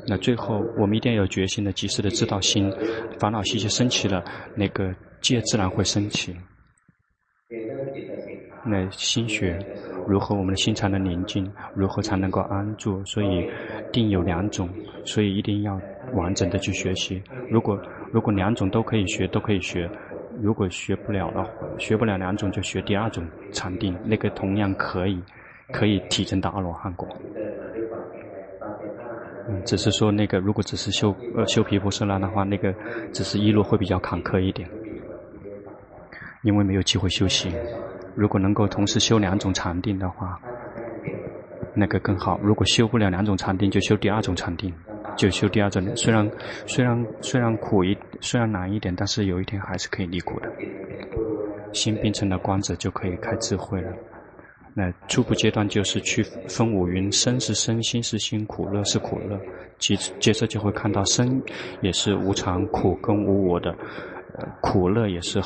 [0.07, 2.71] 那最后，我们一定要有决心的、及时的知道心
[3.19, 4.23] 烦恼习气升起了，
[4.55, 6.35] 那个戒自然会升起。
[8.63, 9.57] 那心学
[10.07, 11.51] 如何我们的心才能宁静？
[11.73, 13.03] 如何才能够安住？
[13.05, 13.49] 所以
[13.91, 14.69] 定有两种，
[15.03, 15.81] 所以一定要
[16.13, 17.23] 完整的去学习。
[17.49, 17.81] 如果
[18.11, 19.87] 如果两种都可以学，都可以学；
[20.39, 25.21] 如果学不了的话，学不了两种，就学第二种禅定，那个同样可以
[25.71, 27.07] 可以提升到阿罗汉果。
[29.49, 32.73] 嗯，只是说那个，如果只是修呃修毗婆舍那的话，那个
[33.11, 34.69] 只是一路会比较坎坷一点，
[36.43, 37.51] 因为没有机会修行。
[38.15, 40.39] 如果能够同时修两种禅定的话，
[41.73, 42.39] 那个更好。
[42.43, 44.73] 如果修不了两种禅定，就修第二种禅定，
[45.15, 45.95] 就修第二种。
[45.95, 46.29] 虽然
[46.65, 50.51] 虽然虽然苦一，虽然难一点，但是有一天还是可以离苦的。
[51.73, 53.91] 心变成了光子，就可以开智慧了。
[54.73, 59.39] 那初步阶段就是去分五蕴，生是生，心是心，苦乐是苦乐。
[59.77, 61.41] 接接着就会看到生
[61.81, 63.75] 也是无常、苦跟无我的，
[64.61, 65.41] 苦乐也是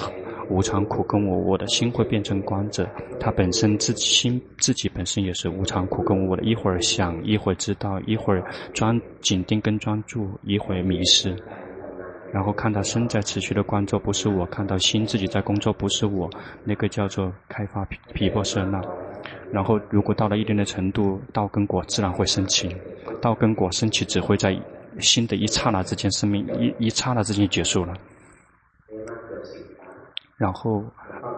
[0.49, 1.65] 无常、苦跟我我的。
[1.67, 2.87] 心会变成观者，
[3.19, 6.43] 他本身自己心自己本身也是无常、苦跟我的。
[6.43, 11.35] 一会儿想，一会儿知道，一会儿专紧盯跟专注，一会儿迷失。
[12.31, 16.29] 然后看到身在持续的观作不是我，看到心自己在工作不是我，
[16.63, 18.81] 那个叫做开发皮皮婆舍那。
[19.51, 22.75] 然后，如果到了一定的程度，道跟果自然会升起。
[23.21, 24.55] 道跟果升起，只会在
[24.99, 27.93] 心的一刹那之间，生命一一刹那之间结束了。
[30.37, 30.83] 然后，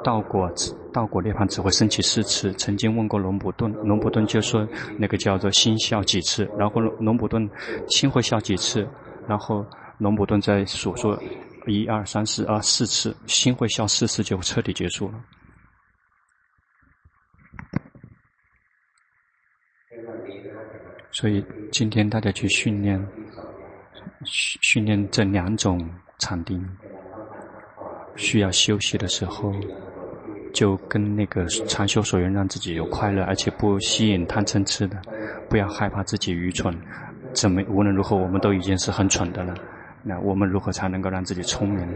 [0.03, 0.51] 道果
[0.91, 2.51] 道果涅槃只会升起四次。
[2.53, 6.49] 曾经问过龙普顿，龙普顿就说那个叫做心笑几次。
[6.57, 7.47] 然后龙龙普顿
[7.87, 8.87] 心会笑几次？
[9.27, 9.63] 然后
[9.99, 11.21] 龙普顿在数说
[11.67, 15.23] 一二三四啊四次，心会笑四次就彻底结束了。
[21.11, 23.07] 所以今天大家去训练，
[24.25, 25.79] 训练这两种
[26.19, 26.63] 禅定，
[28.17, 29.53] 需要休息的时候，
[30.53, 35.01] 就跟那个禅修所愿，让自己有快乐，而且不吸引贪嗔痴的，
[35.47, 36.75] 不要害怕自己愚蠢。
[37.31, 39.53] 怎么无论如何，我们都已经是很蠢的了。
[40.03, 41.87] 那我们如何才能够让自己聪明？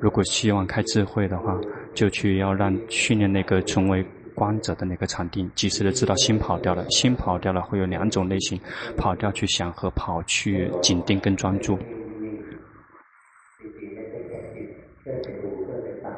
[0.00, 1.58] 如果希望开智慧的话，
[1.94, 4.04] 就去要让训练那个成为。
[4.36, 8.60] 观者的那个禅定，及时的知道心跑掉了，心跑掉了会有两种类型，
[8.94, 11.78] 跑掉去想和跑去紧盯跟专注，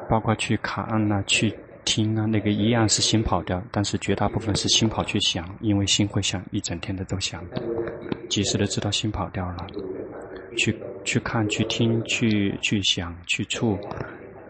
[0.09, 1.53] 包括去看啊、去
[1.85, 7.43] 听啊，那个一样是心跑掉，但是绝大部分是心跑去想，因为心会想一整天的都想，
[8.27, 9.67] 及时的知道心跑掉了，
[10.57, 13.77] 去去看、去听、去去想、去触，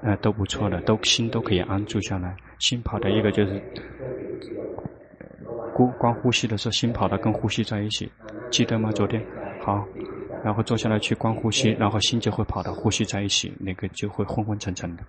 [0.01, 2.35] 呃，都不错的，都心都可以安住下来。
[2.57, 3.61] 心跑的一个就是，
[5.73, 8.11] 光光呼吸的时候，心跑的跟呼吸在一起，
[8.49, 8.91] 记得吗？
[8.91, 9.23] 昨天
[9.61, 9.85] 好，
[10.43, 15.03] 然后坐下来去观呼吸，然后心就会跑到呼吸在一起，那个就会昏昏沉沉的。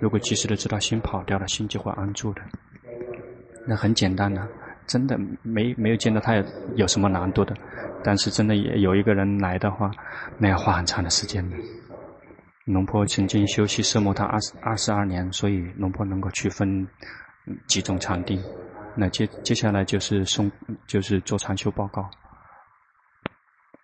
[0.00, 2.40] 如果及时的知道心跑掉了，心就会安住的。
[3.66, 4.46] 那很简单的，
[4.86, 6.44] 真的没没有见到他有
[6.76, 7.54] 有什么难度的，
[8.02, 9.90] 但是真的也有一个人来的话，
[10.38, 11.56] 那要花很长的时间的。
[12.64, 16.86] 龙婆曾经修习奢摩他二十二十二年，所以龙婆能够区分
[17.66, 18.42] 几种禅定。
[18.96, 20.50] 那接接下来就是送，
[20.86, 22.08] 就是做禅修报告，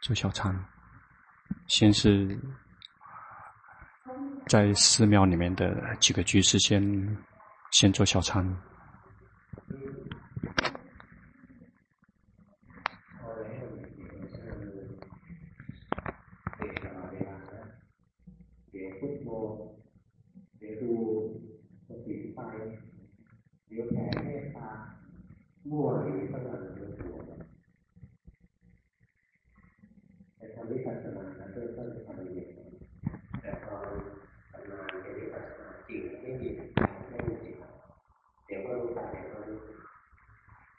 [0.07, 0.57] 做小餐
[1.66, 2.38] 先是
[4.47, 6.81] 在寺庙里面的几个居士先
[7.73, 8.57] 先做小餐。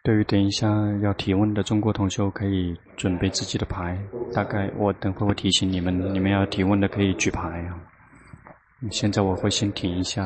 [0.07, 0.69] 对于等一下
[1.03, 3.99] 要提问的中国同学，可以准备自己的牌。
[4.33, 7.75] 大概我等会会提醒你们，你们要提问的可以举牌啊。
[8.89, 10.25] 现在我会先停一下。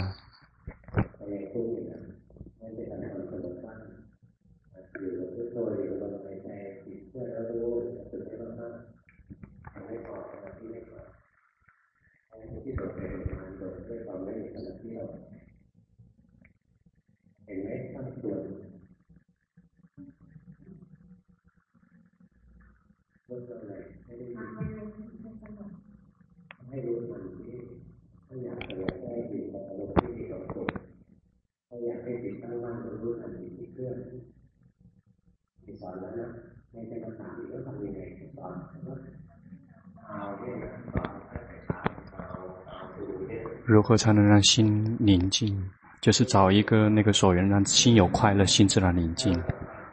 [43.72, 45.58] 如何才能让心宁静？
[46.02, 49.42] 就是找一个那个所缘，让心有快乐，心自然宁静。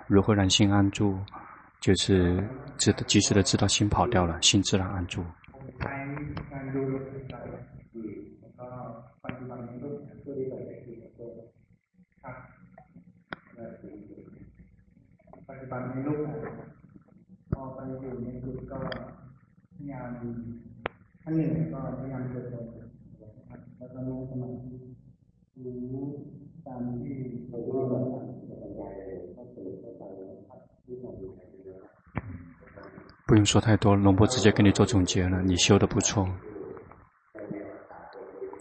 [0.08, 1.16] 如何让心安住？
[1.80, 2.42] 就是
[2.76, 5.24] 知及时的知道心跑掉了，心自然安住。
[33.48, 35.40] 说太多，龙波直接给你做总结了。
[35.42, 36.28] 你修的不错，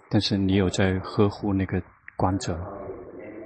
[0.10, 1.84] 但是你有在呵护那个
[2.16, 2.58] 观者。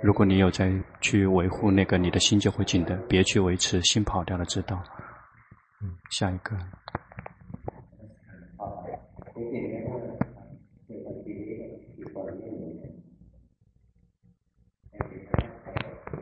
[0.03, 2.95] 如果你有在去维护那个，你的心就会紧的。
[3.09, 4.83] 别去维持，心跑掉了，知道。
[5.81, 6.55] 嗯，下一个。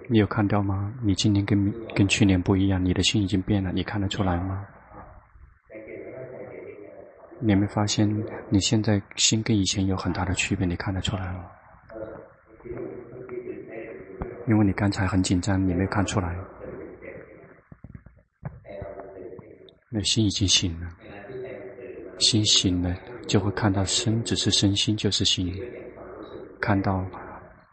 [0.10, 0.94] 你有看到吗？
[1.04, 4.66] 你今年跟跟去年不一样，你的心已经变了，你看得出来吗？
[7.42, 8.08] 你没发现，
[8.50, 10.66] 你现在心跟以前有很大的区别？
[10.66, 11.46] 你看得出来吗？
[14.48, 16.36] 因为你刚才很紧张，你没看出来。
[19.90, 20.88] 那心已经醒了，
[22.20, 22.96] 心醒了
[23.28, 25.54] 就会看到身只是身心就是心，
[26.60, 27.06] 看到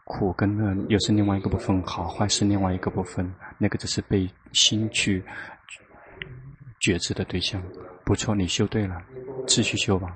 [0.05, 5.23] 苦跟乐又是另外一个部分，好坏是另外一个部分，那个只是被心去
[6.79, 7.61] 觉知的对象。
[8.05, 8.99] 不错，你修对了。
[9.47, 10.15] 继续修吧，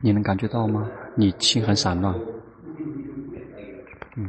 [0.00, 0.88] 你能感觉到吗？
[1.16, 2.14] 你心很散乱，
[4.16, 4.28] 嗯，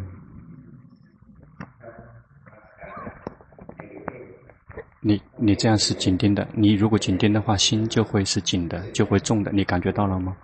[5.02, 10.36] 你你这样是紧盯的，你如果紧盯的话，心就会是紧的，就会重的，你感觉到了吗？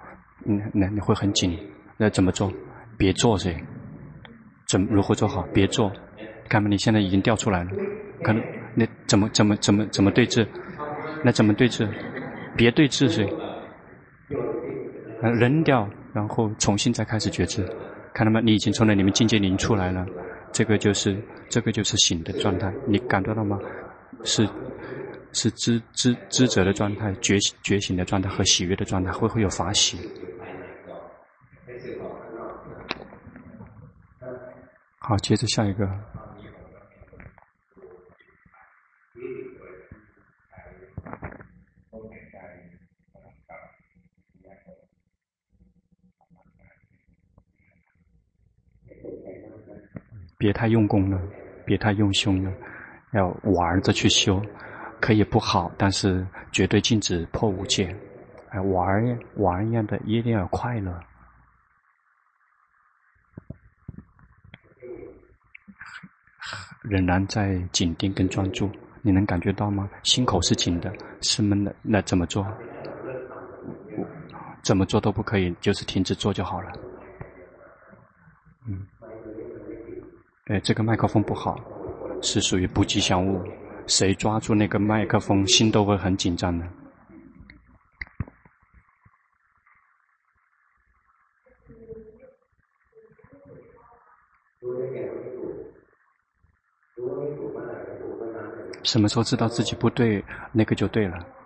[0.46, 1.58] 嗯，那你会很紧，
[1.98, 2.52] 那怎么做？
[2.98, 3.56] 别做噻，
[4.68, 5.42] 怎如何做好？
[5.54, 5.92] 别做，
[6.50, 7.72] 看吧，你现在已经掉出来了，
[8.24, 8.44] 可能
[8.76, 10.46] 那怎么怎么怎么怎么对治？
[11.24, 11.88] 那怎么对治？
[12.56, 13.32] 别对治谁？
[15.22, 17.64] 扔掉，然后重新再开始觉知。
[18.14, 18.42] 看到吗？
[18.44, 20.06] 你已经从那里面境界里出来了。
[20.52, 22.74] 这个就是这个就是醒的状态。
[22.88, 23.60] 你感觉到吗？
[24.24, 24.48] 是
[25.32, 29.98] 是知知知者的状态，觉觉醒的状态和喜悦的状态，会会有法喜。
[34.98, 35.88] 好，接着下一个。
[50.40, 51.22] 别太用功了，
[51.66, 52.52] 别太用胸了，
[53.12, 54.42] 要玩着去修，
[55.02, 57.94] 可以不好，但是绝对禁止破五戒。
[58.52, 60.98] 哎，玩玩一样的，一定要快乐。
[66.84, 68.72] 仍然在紧盯跟专注，
[69.02, 69.90] 你能感觉到吗？
[70.04, 70.90] 心口是紧的，
[71.22, 72.48] 是闷的，那怎么做？
[74.64, 76.72] 怎么做都不可以，就是停止做就好了。
[78.66, 78.88] 嗯。
[80.50, 81.56] 哎，这个麦克风不好，
[82.24, 83.40] 是属于不吉祥物。
[83.86, 86.68] 谁抓住那个麦克风，心都会很紧张的。
[98.84, 101.39] 什么时候知道自己不对，那个就对了。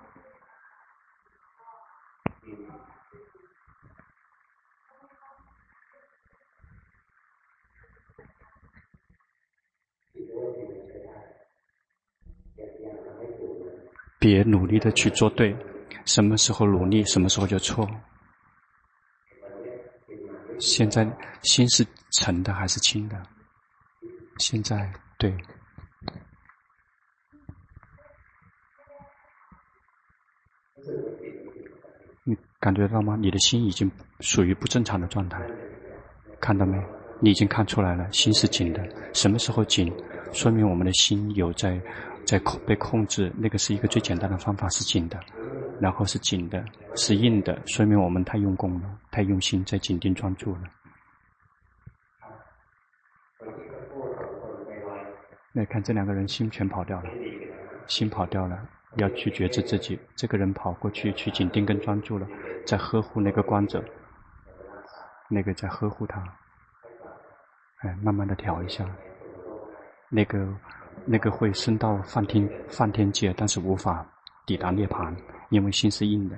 [14.24, 15.54] 别努力的去做对，
[16.06, 17.86] 什么时候努力，什么时候就错。
[20.60, 21.06] 现在
[21.42, 23.22] 心是沉的还是轻的？
[24.38, 25.36] 现在对，
[32.24, 33.18] 你感觉到吗？
[33.20, 35.38] 你的心已经属于不正常的状态，
[36.40, 36.82] 看到没？
[37.20, 38.82] 你已经看出来了，心是紧的。
[39.14, 39.94] 什么时候紧？
[40.32, 41.80] 说明我们的心有在
[42.26, 43.32] 在控被控制。
[43.38, 45.20] 那个是一个最简单的方法，是紧的。
[45.80, 46.64] 然后是紧的，
[46.96, 50.62] 是硬的，说明我们太用功了，太用心在紧盯专注了。
[55.52, 57.10] 来看这两个人心全跑掉了，
[57.88, 60.00] 心跑掉了，要去觉知自己。
[60.16, 62.28] 这个人跑过去去紧盯跟专注了，
[62.66, 63.84] 在呵护那个观者，
[65.28, 66.24] 那个在呵护他。
[67.80, 68.86] 哎，慢慢的调一下，
[70.10, 70.48] 那个
[71.06, 74.06] 那个会升到梵天梵天界，但是无法
[74.46, 75.14] 抵达涅槃，
[75.50, 76.38] 因为心是硬的。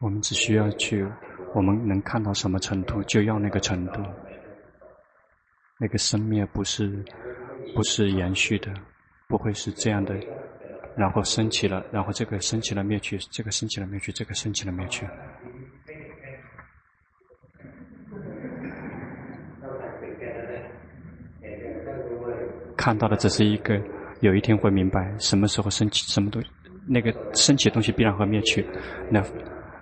[0.00, 1.04] 我们只需要去，
[1.54, 4.00] 我们能看到什么程度，就要那个程度。
[5.76, 7.04] 那个生灭不是，
[7.74, 8.72] 不是延续的，
[9.26, 10.14] 不会是这样的。
[10.96, 15.04] 然后升起了，然后这个升起了灭去，这个升起了灭去，这个升起了灭去。
[22.76, 23.80] 看到的只是一个，
[24.20, 26.48] 有一天会明白什么时候升起，什么东西，
[26.86, 28.64] 那个升起的东西必然会灭去。
[29.10, 29.20] 那。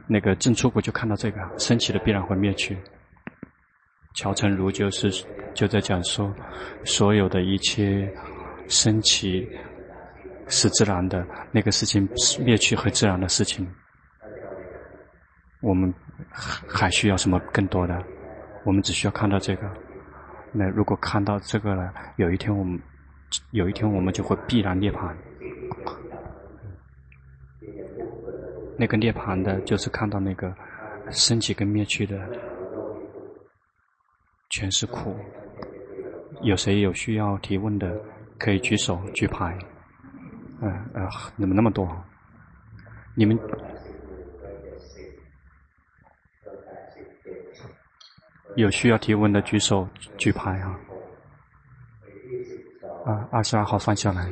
[0.08, 2.76] 那个正初果就看到这个升起的必然会灭去。
[4.14, 5.10] 乔成如就是
[5.52, 6.34] 就在讲说，
[6.84, 8.10] 所有的一切
[8.68, 9.46] 升起
[10.48, 12.08] 是自然的，那个事情
[12.40, 13.66] 灭去很自然的事情。
[15.60, 15.92] 我们
[16.30, 18.02] 还需要什么更多的？
[18.64, 19.70] 我们只需要看到这个。
[20.52, 22.80] 那如果看到这个了，有一天我们
[23.50, 25.14] 有一天我们就会必然涅槃。
[28.78, 30.54] 那个涅槃的，就是看到那个
[31.10, 32.18] 升起跟灭去的，
[34.50, 35.16] 全是苦。
[36.42, 37.98] 有谁有需要提问的，
[38.38, 39.56] 可以举手举牌。
[40.60, 41.08] 嗯呃，
[41.38, 41.88] 怎么那么多？
[43.14, 43.38] 你们
[48.56, 50.78] 有需要提问的举手举牌啊！
[53.06, 54.30] 啊，二十二号放下来，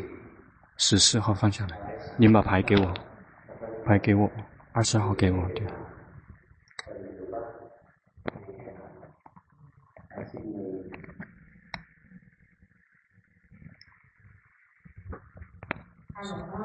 [0.79, 1.79] 十四号放下来，
[2.17, 2.95] 你们把牌给我。
[3.85, 4.31] 快给我，
[4.73, 5.67] 二十号给我，对。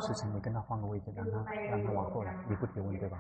[0.02, 3.20] 事情，你跟他换个位置，让他让他往后来，你不提问对吧？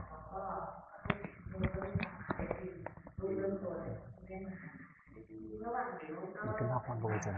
[6.41, 7.29] 你跟他换个位置，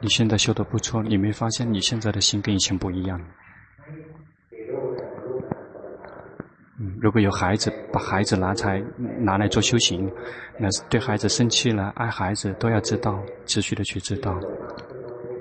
[0.00, 3.20] 你现在修的不错，你没发现你现在的心跟以前不一样？
[6.78, 8.82] 嗯，如果有孩子，把孩子拿来
[9.18, 10.12] 拿来做修行，
[10.58, 14.38] 那是对孩子生气了，爱孩子都要知道，持续的去知道。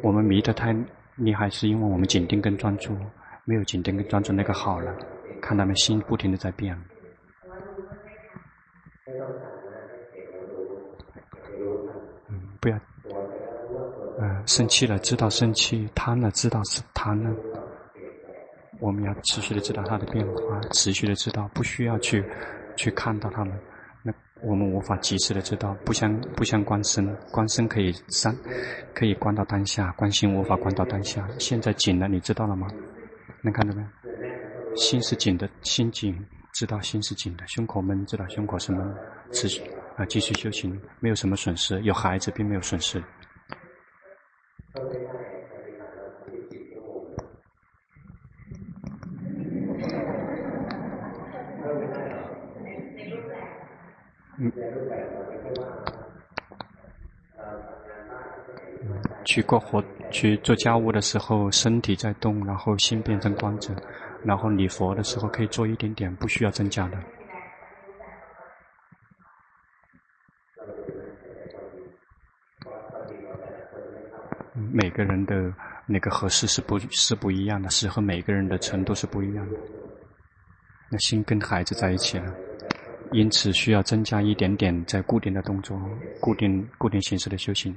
[0.02, 0.74] 我们迷得太
[1.18, 2.96] 厉害，是因为我们紧盯跟专注，
[3.44, 4.96] 没有紧盯跟专注那个好了，
[5.42, 6.74] 看他们心不停的在变。
[12.30, 12.80] 嗯，不要。
[14.18, 17.30] 呃生气了，知道生气；贪了，知道是贪了。
[18.80, 22.26] 我们要持续的知道它的变化，持续的知道，不需要去
[22.76, 23.54] 去看到它们。
[24.02, 24.12] 那
[24.42, 28.36] 我们无法及时的知道，不相不相关身，关身可以三
[28.96, 31.28] 可以关到当下，关心无法关到当下。
[31.38, 32.68] 现在紧了，你知道了吗？
[33.44, 33.86] 能看到没？
[34.76, 36.18] 心是紧的，心紧，
[36.52, 38.96] 知道心是紧的，胸口闷，知道胸口是闷，
[39.32, 39.62] 持续
[39.96, 41.82] 啊，继续修行，没有什么损失。
[41.84, 43.02] 有孩子并没有损失。
[54.38, 54.52] 嗯，
[59.24, 59.82] 去过活，
[60.12, 63.74] 去做家务的时候，身体在动，然后心变成光者，
[64.26, 66.98] 然后礼佛的时候可以做一点点，不需要增加的。
[74.78, 75.54] 每个人的
[75.86, 79.58] 那个合适是不，是不一样的，适合每个人的程度是不一样的。
[80.90, 82.36] 那心跟孩子在一起了，
[83.14, 85.80] 因此需要增加一点点在固定的动作、
[86.20, 87.74] 固定固定形式的修行。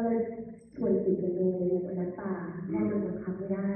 [0.00, 0.22] ก็เลย
[0.74, 1.48] ชวนจิตไปดู
[1.86, 2.32] อนัตตา
[2.66, 3.68] เพราะมันบังคับไม่ได้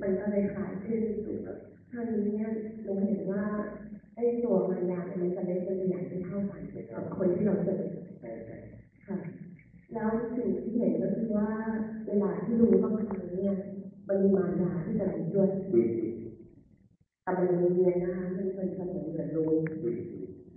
[0.00, 1.48] มันก็เลยขายขึ้นสู่แบ
[1.90, 2.48] ท่านี้เนี่ย
[2.82, 3.44] หนูเห็นว่า
[4.14, 6.62] ไอ้ตัวมารยามันจะได้เป็นอย่างที่เท่ากัน
[6.94, 7.80] กับคนที่เราเจอ
[9.06, 9.18] ค่ะ
[9.94, 11.50] แล้วสิ่งที่เห็นก็คือว่า
[12.06, 13.56] เวลาที่รู้บางครั้เนี่ย
[14.08, 15.48] มันมีมารยาที่จะไหลด้วย
[17.22, 19.50] แต่มังเรียนนะคะมันเป็นเสมอเหมือนรู้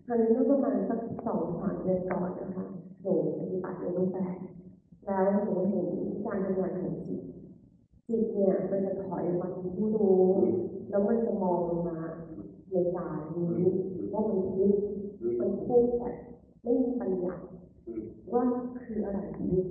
[0.08, 2.66] ท่านนี้ก็ประมาณสักสองสามเดือนก่อนนะคะ
[3.02, 4.36] หนูปฏิบัติในรูปแบบ
[5.06, 5.42] แล้วเรา
[5.72, 5.88] เห็น
[6.26, 7.22] การทำงานของจิต
[8.08, 10.26] จิตเนี่ยมันจะถอยมาที่ผู้รู้
[10.90, 11.98] แล้วมันจะมองมา
[12.72, 13.64] ในกายนี้
[14.14, 14.76] ว่ามันทุก
[15.40, 16.10] มันทุกแต่
[16.64, 17.36] ไม่มีปัญญา
[18.34, 18.44] ว่า
[18.86, 19.70] คืออะไรที่ข์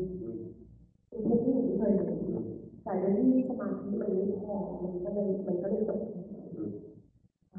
[1.11, 2.45] ทุกที่หนูเคยเห็น
[2.85, 6.01] แต่ในที่สมาธิมันไม่พอมันก็เลยมันก็เลยตก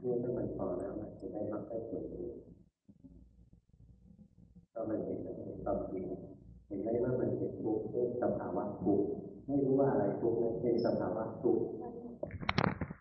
[0.01, 2.03] เนี่ยถ้ามันพอแล้วมันจะได้มากได้ผล
[4.73, 5.17] ก็มันเป็น
[5.63, 5.99] ความจริ
[6.67, 7.44] เห็นไหมว่ามันเป็น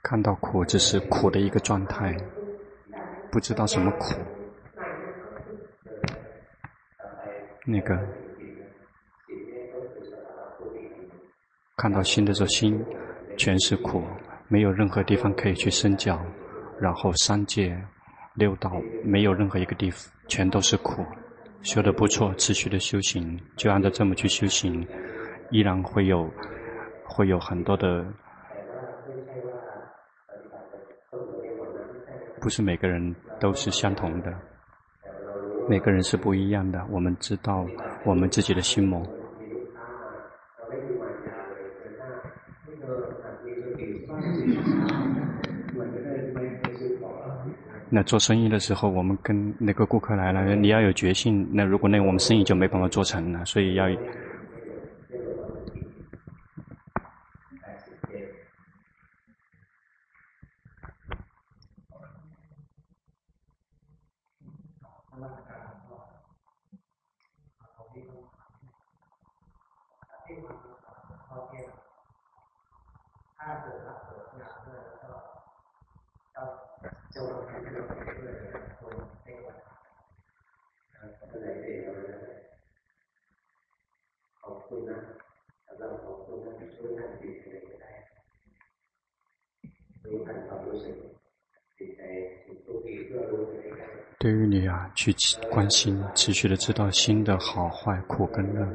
[0.02, 2.14] 看到苦，只是苦的一个状态，
[3.32, 4.20] 不知道什么苦。
[7.66, 7.98] 那个
[11.76, 12.84] 看到心的时候，心
[13.38, 14.02] 全是苦，
[14.48, 16.20] 没有任何地方可以去伸脚。
[16.78, 17.74] 然后三界
[18.34, 18.70] 六道
[19.02, 21.02] 没有任何一个地方，全都是苦。
[21.64, 24.86] 修的不错，持续的修行，就按照这么去修行，
[25.50, 26.30] 依然会有
[27.06, 28.04] 会有很多的。
[32.38, 34.30] 不是每个人都是相同的，
[35.66, 36.86] 每个人是不一样的。
[36.90, 37.64] 我们知道
[38.04, 39.02] 我们自己的心魔。
[47.94, 51.48] 那做生意的时候，我们跟那个顾客来了，你要有决心。
[51.52, 53.86] 那如果那我们生意就没办法做成了，所以要。
[94.18, 95.14] 对于你啊，去
[95.50, 98.66] 关心，持续的知道心的好坏、苦跟乐。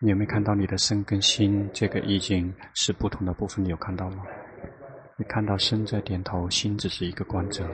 [0.00, 3.64] 你有没有看到你的身跟心这个意境是不同的部分？
[3.64, 4.24] 你有看到吗？
[5.16, 7.68] 你看到身在点头，心只是一个观者。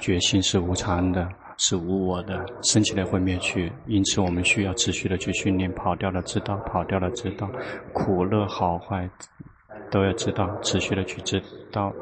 [0.00, 1.41] 觉性是无常的。
[1.58, 7.50] 是无我的，生起来会灭去，因此我们需要持续的去训练，跑掉了知道，跑掉了知道，
[7.92, 9.08] 苦乐好坏
[9.90, 11.40] 都要知道，持续的去知
[11.70, 11.92] 道，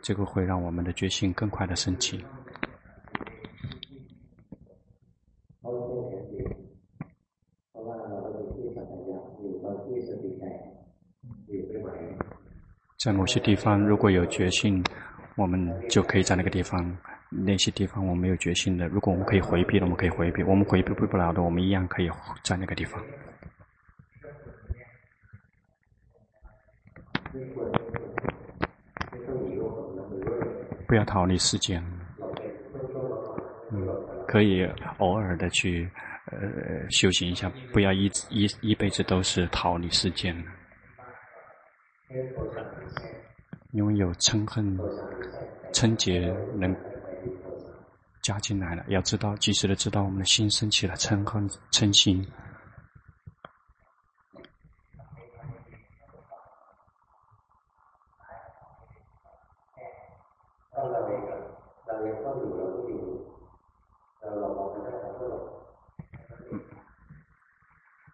[0.00, 2.24] 这个会让我们的决心更快的升起。
[13.02, 14.84] 在某些地方，如果有决心，
[15.36, 16.78] 我们就可以在那个地方。
[17.30, 22.10] 那些地方我们没有决心的，如果我们可以回避的，我们可以回避；我们回避不了的，我们一样可以
[22.42, 23.00] 在那个地方。
[30.88, 31.80] 不要逃离世间，
[33.70, 33.86] 嗯，
[34.26, 34.68] 可以
[34.98, 35.88] 偶尔的去
[36.32, 40.36] 呃修行一下，不要一一一辈子都是逃离世间。
[43.70, 44.76] 因为有嗔恨、
[45.72, 46.76] 嗔结能。
[48.22, 52.26] 加进来了，要知道，及时的知道我们的心升起了嗔恨、嗔心。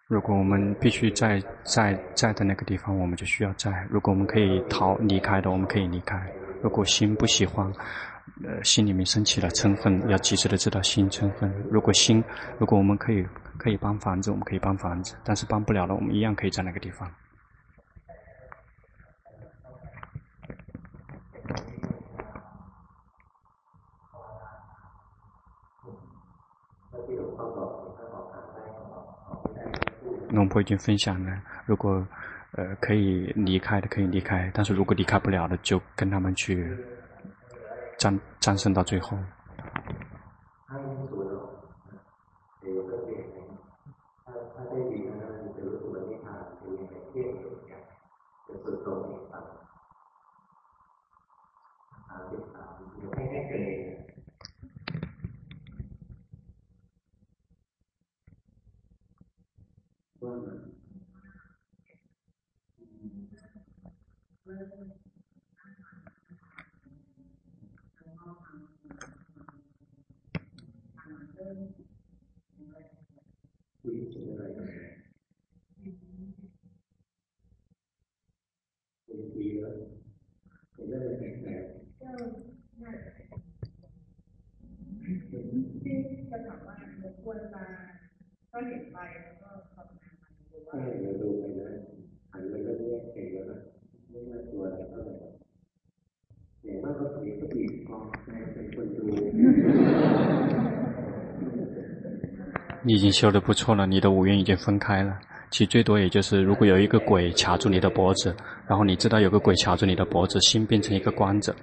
[0.09, 6.17] 如果我们必须在在在的那个地方，我们就需要在；如果我们可以逃离开的，我们可以离开。
[6.63, 7.71] 如果心不喜欢，
[8.43, 11.51] 呃，心里面升起了嗔恨，要及时的知道心嗔恨。
[11.71, 12.23] 如果心，
[12.59, 13.25] 如果我们可以
[13.57, 17.11] 可以帮房子，我们可以帮房子，但是帮不了了，我们一样可以在那个地方。
[30.29, 32.05] 龙婆已经分享了，如果
[32.51, 36.77] 呃可以离开的可以离开，但是如果离开不了的，就跟他们去
[37.97, 39.17] 战战胜到最后。
[102.87, 105.19] 你已经修的不错了，你的五蕴已经分开了。
[105.51, 108.33] 其实最多也就是，如果有一个鬼卡住你的脖子，
[108.65, 111.53] 然后你知道有个鬼卡住你的脖子，心变成一个关着。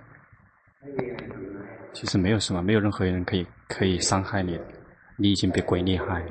[1.94, 4.60] 其实没有什么，没有任何人可以可以伤害你，
[5.16, 6.26] 你已经比鬼厉害。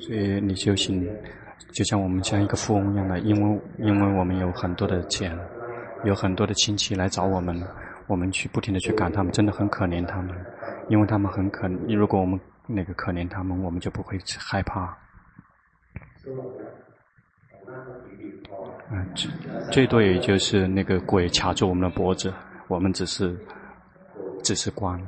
[0.00, 1.06] 所以你修行，
[1.74, 5.38] 就像我们像一个富翁一样的，因为因为我们有很多的钱，
[6.04, 7.62] 有很多的亲戚来找我们，
[8.06, 10.34] 我们去不停的去赶他们，真的很可怜他们，
[10.88, 14.96] 因为他们很可，如果我们那个可怜他们，我们就不会害怕。
[18.90, 19.30] 嗯，最
[19.70, 22.32] 最多也就是那个鬼卡住我们的脖子，
[22.68, 23.38] 我们只是
[24.42, 24.98] 只是关。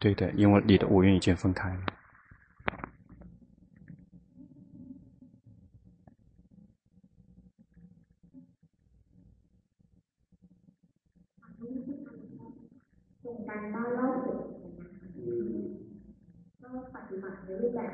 [0.00, 1.80] 对的，因为你的五蕴已经分开了。
[17.50, 17.90] Dulu, gak.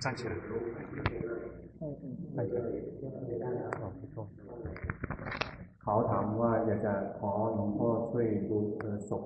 [0.00, 0.32] 站起来。
[5.82, 8.58] เขาถามว่าอยากจะขอหลวงพ่อช่วยดู
[9.08, 9.22] ศพ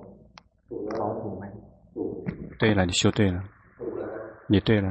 [0.95, 1.45] เขาถูกไหม
[2.59, 3.37] 对了，你修对了，
[4.47, 4.87] 你对了，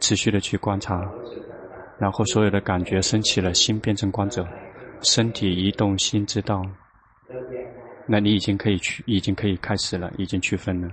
[0.00, 1.12] 持续的去观察，
[1.99, 4.47] 然后所有的感觉升起了，心变成光者，
[5.01, 6.65] 身体移动，心知道，
[8.07, 10.89] 那你已经可以去，已经可以开始了，已经区分了。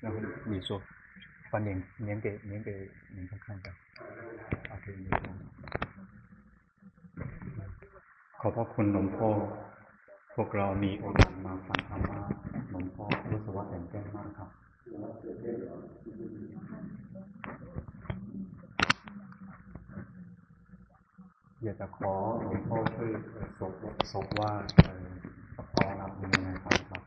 [0.00, 0.80] 然后你说，
[1.50, 2.70] 把脸脸给脸给
[3.14, 3.72] 你们看一下。
[8.48, 9.30] ขอบพระคุณหลวงพ่อ
[10.34, 12.20] พวกเรามีโอกาสมาฟังธรรมะ
[12.70, 14.48] หลวงพ่อรู้สึกว่าตื่นเต้นมากครับ
[21.62, 23.10] อยากจะขอหลวงพ่อช่วย
[23.58, 23.72] สบ
[24.12, 24.52] สบว่า
[25.72, 27.02] พอรับยังไงครับ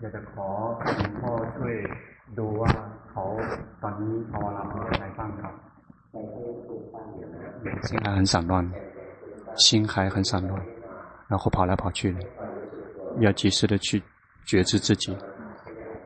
[0.00, 0.48] อยากจะขอ
[0.96, 1.76] หลวงพ่อช่วย
[2.38, 2.72] ดูว่า
[3.10, 3.24] เขา
[3.82, 4.64] ตอนนี้ภาวนา
[7.82, 8.70] 心还很散乱，
[9.56, 10.60] 心还很散乱，
[11.28, 12.18] 然后跑来跑去的，
[13.20, 14.02] 要及时的去
[14.44, 15.16] 觉知自己，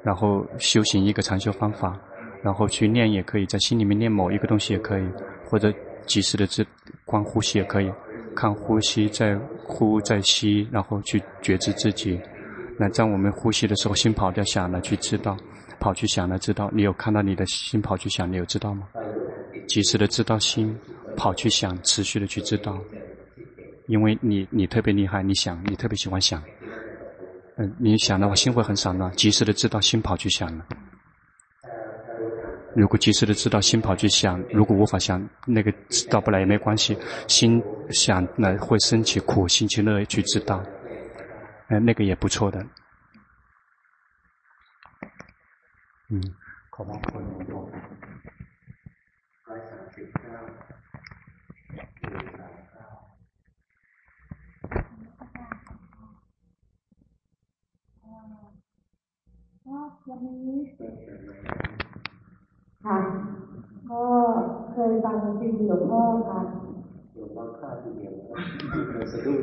[0.03, 1.99] 然后修行一个禅修方法，
[2.43, 5.09] 然后去念也可以，在心里面念某一个东西也可以，
[5.49, 5.73] 或者
[6.07, 6.67] 及时的知
[7.05, 7.93] 观呼吸也可以，
[8.35, 12.21] 看呼吸在呼在吸，然后去觉知自己。
[12.79, 15.37] 那在我们呼吸的时候，心跑掉想了，去知道，
[15.81, 16.71] 跑去想了，知道。
[16.73, 18.87] 你有看到你的心跑去想，你有知道吗？
[19.67, 20.79] 及时的知道心
[21.19, 22.81] 跑去想，持续的去知道，
[23.89, 26.41] 因为你你特别厉害，你想你特别喜欢想，
[27.57, 30.65] 嗯，你想的话心会很散乱，及时的知道心跑去想了。
[32.77, 36.97] 如果及时的知道心跑去想，如果无法想，那个知道不来也没关系，
[37.27, 37.61] 心
[37.91, 40.63] 想了会生起苦，心起乐去知道。
[41.67, 42.65] 哎，那个也不错的。
[46.11, 46.23] 嗯，
[46.71, 46.93] 好吧，
[62.85, 62.99] ค่ะ
[63.91, 64.05] ก็
[64.73, 66.41] เคยฟังซีดีหลวงพ่อค่ะ
[67.15, 68.15] หลวงพ่อข้าทีเดียว
[69.13, 69.39] สะดุ้ง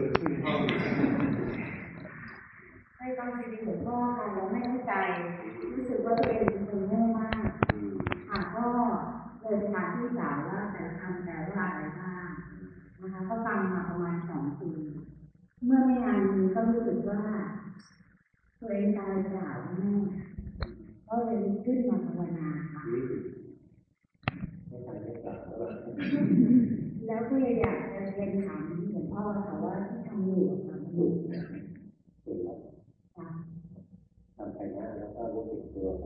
[2.98, 4.94] ให้ฟังซีดีหลวงพ่อค่ะแล้วไม่เข้าใจ
[5.76, 7.46] รู้สึกว่าตัวเองเป็นคนโง่มาก
[8.30, 8.68] ค่ะก็
[9.42, 12.30] เลยไปถามพี่สาวว่าแต่ทำแต่ว่าอะไรบ้าง
[13.02, 14.72] นะคะ ก็ฟังมาประมาณสองปี
[15.66, 17.22] เมื่อไม่นานนี้ก็รู้สึกว่า
[18.60, 19.94] ตัวเองตายเปล่าแม่
[21.10, 22.84] ก็เลยขึ้นมาภาวนาค่ะ
[27.08, 31.10] แล้วก็เลยอยากจะเรียนถามหลวงพ่อค่ะว่าที่ทำอยู่ทำอยู่
[34.38, 36.06] ทำไปหน้าแล้วก็รู้สึกตัวไป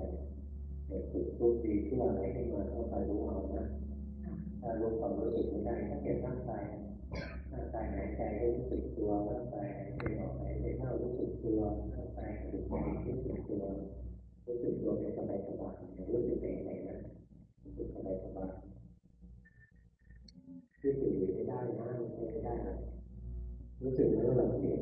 [0.87, 3.63] เด็กฝึกทุกทีที่อะไรให้มาเข้าไปรู้เอานะ
[4.61, 6.63] ถ้ารู้ความรู้สึกไม่ได้ก็เก็บร่างกาย
[7.53, 8.21] ร่างกายหายใจ
[8.55, 11.59] รู้สึกตัวร่างกายหายใจออกหายใจเข้ารู้สึกตัว
[11.95, 12.63] ร่างกายรู้สึก
[13.07, 13.63] รู้สึกตัว
[14.48, 15.72] รู้สึกตัวเป็นสบายสบาย
[16.10, 16.96] รู้สึกเป็นไงนะ
[17.64, 18.50] รู้สึกสบายสบาย
[20.82, 22.74] รู้สึกไม่ได้นะไม่ได้นะ
[23.82, 24.80] รู้สึกไม่รู้หลังเอง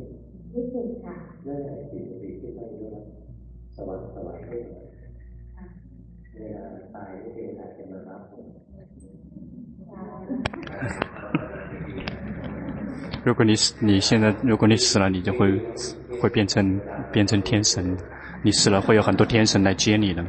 [0.55, 1.15] รู้สึกค่ะ
[1.47, 2.93] นั่นแหละจิตสติที่ไม่รู้
[3.77, 4.57] สว่างสว่างให้
[6.35, 6.63] เวลา
[6.95, 8.21] ตายไม่เป็นอาจจะมารับ
[13.27, 13.53] 如果你
[13.89, 15.41] 你现在如果你死了，你就会
[16.19, 16.81] 会变成
[17.13, 17.97] 变成天神。
[18.44, 20.24] 你死了会有很多天神来接你的。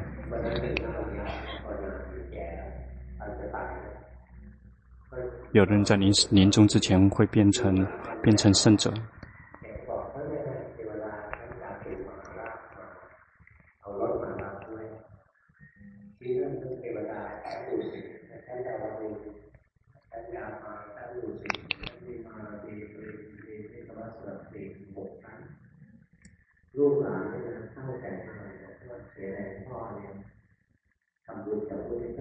[5.52, 7.74] 有的人在临临终之前会变成
[8.22, 8.92] 变成圣者。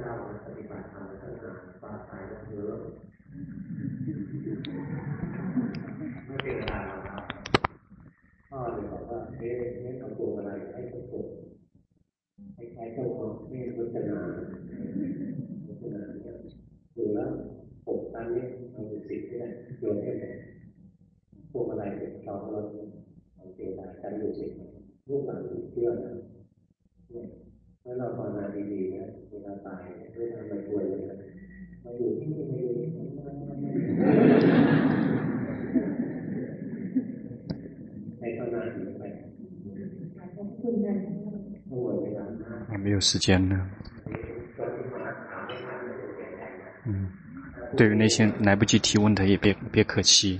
[0.07, 2.77] เจ้าปฏิบัติธรรมตั้งนานปราศัยมาเยอะ
[42.83, 43.67] 没有时间了。
[46.85, 47.09] 嗯，
[47.75, 50.39] 对于那些来不及提问的，也别别可惜。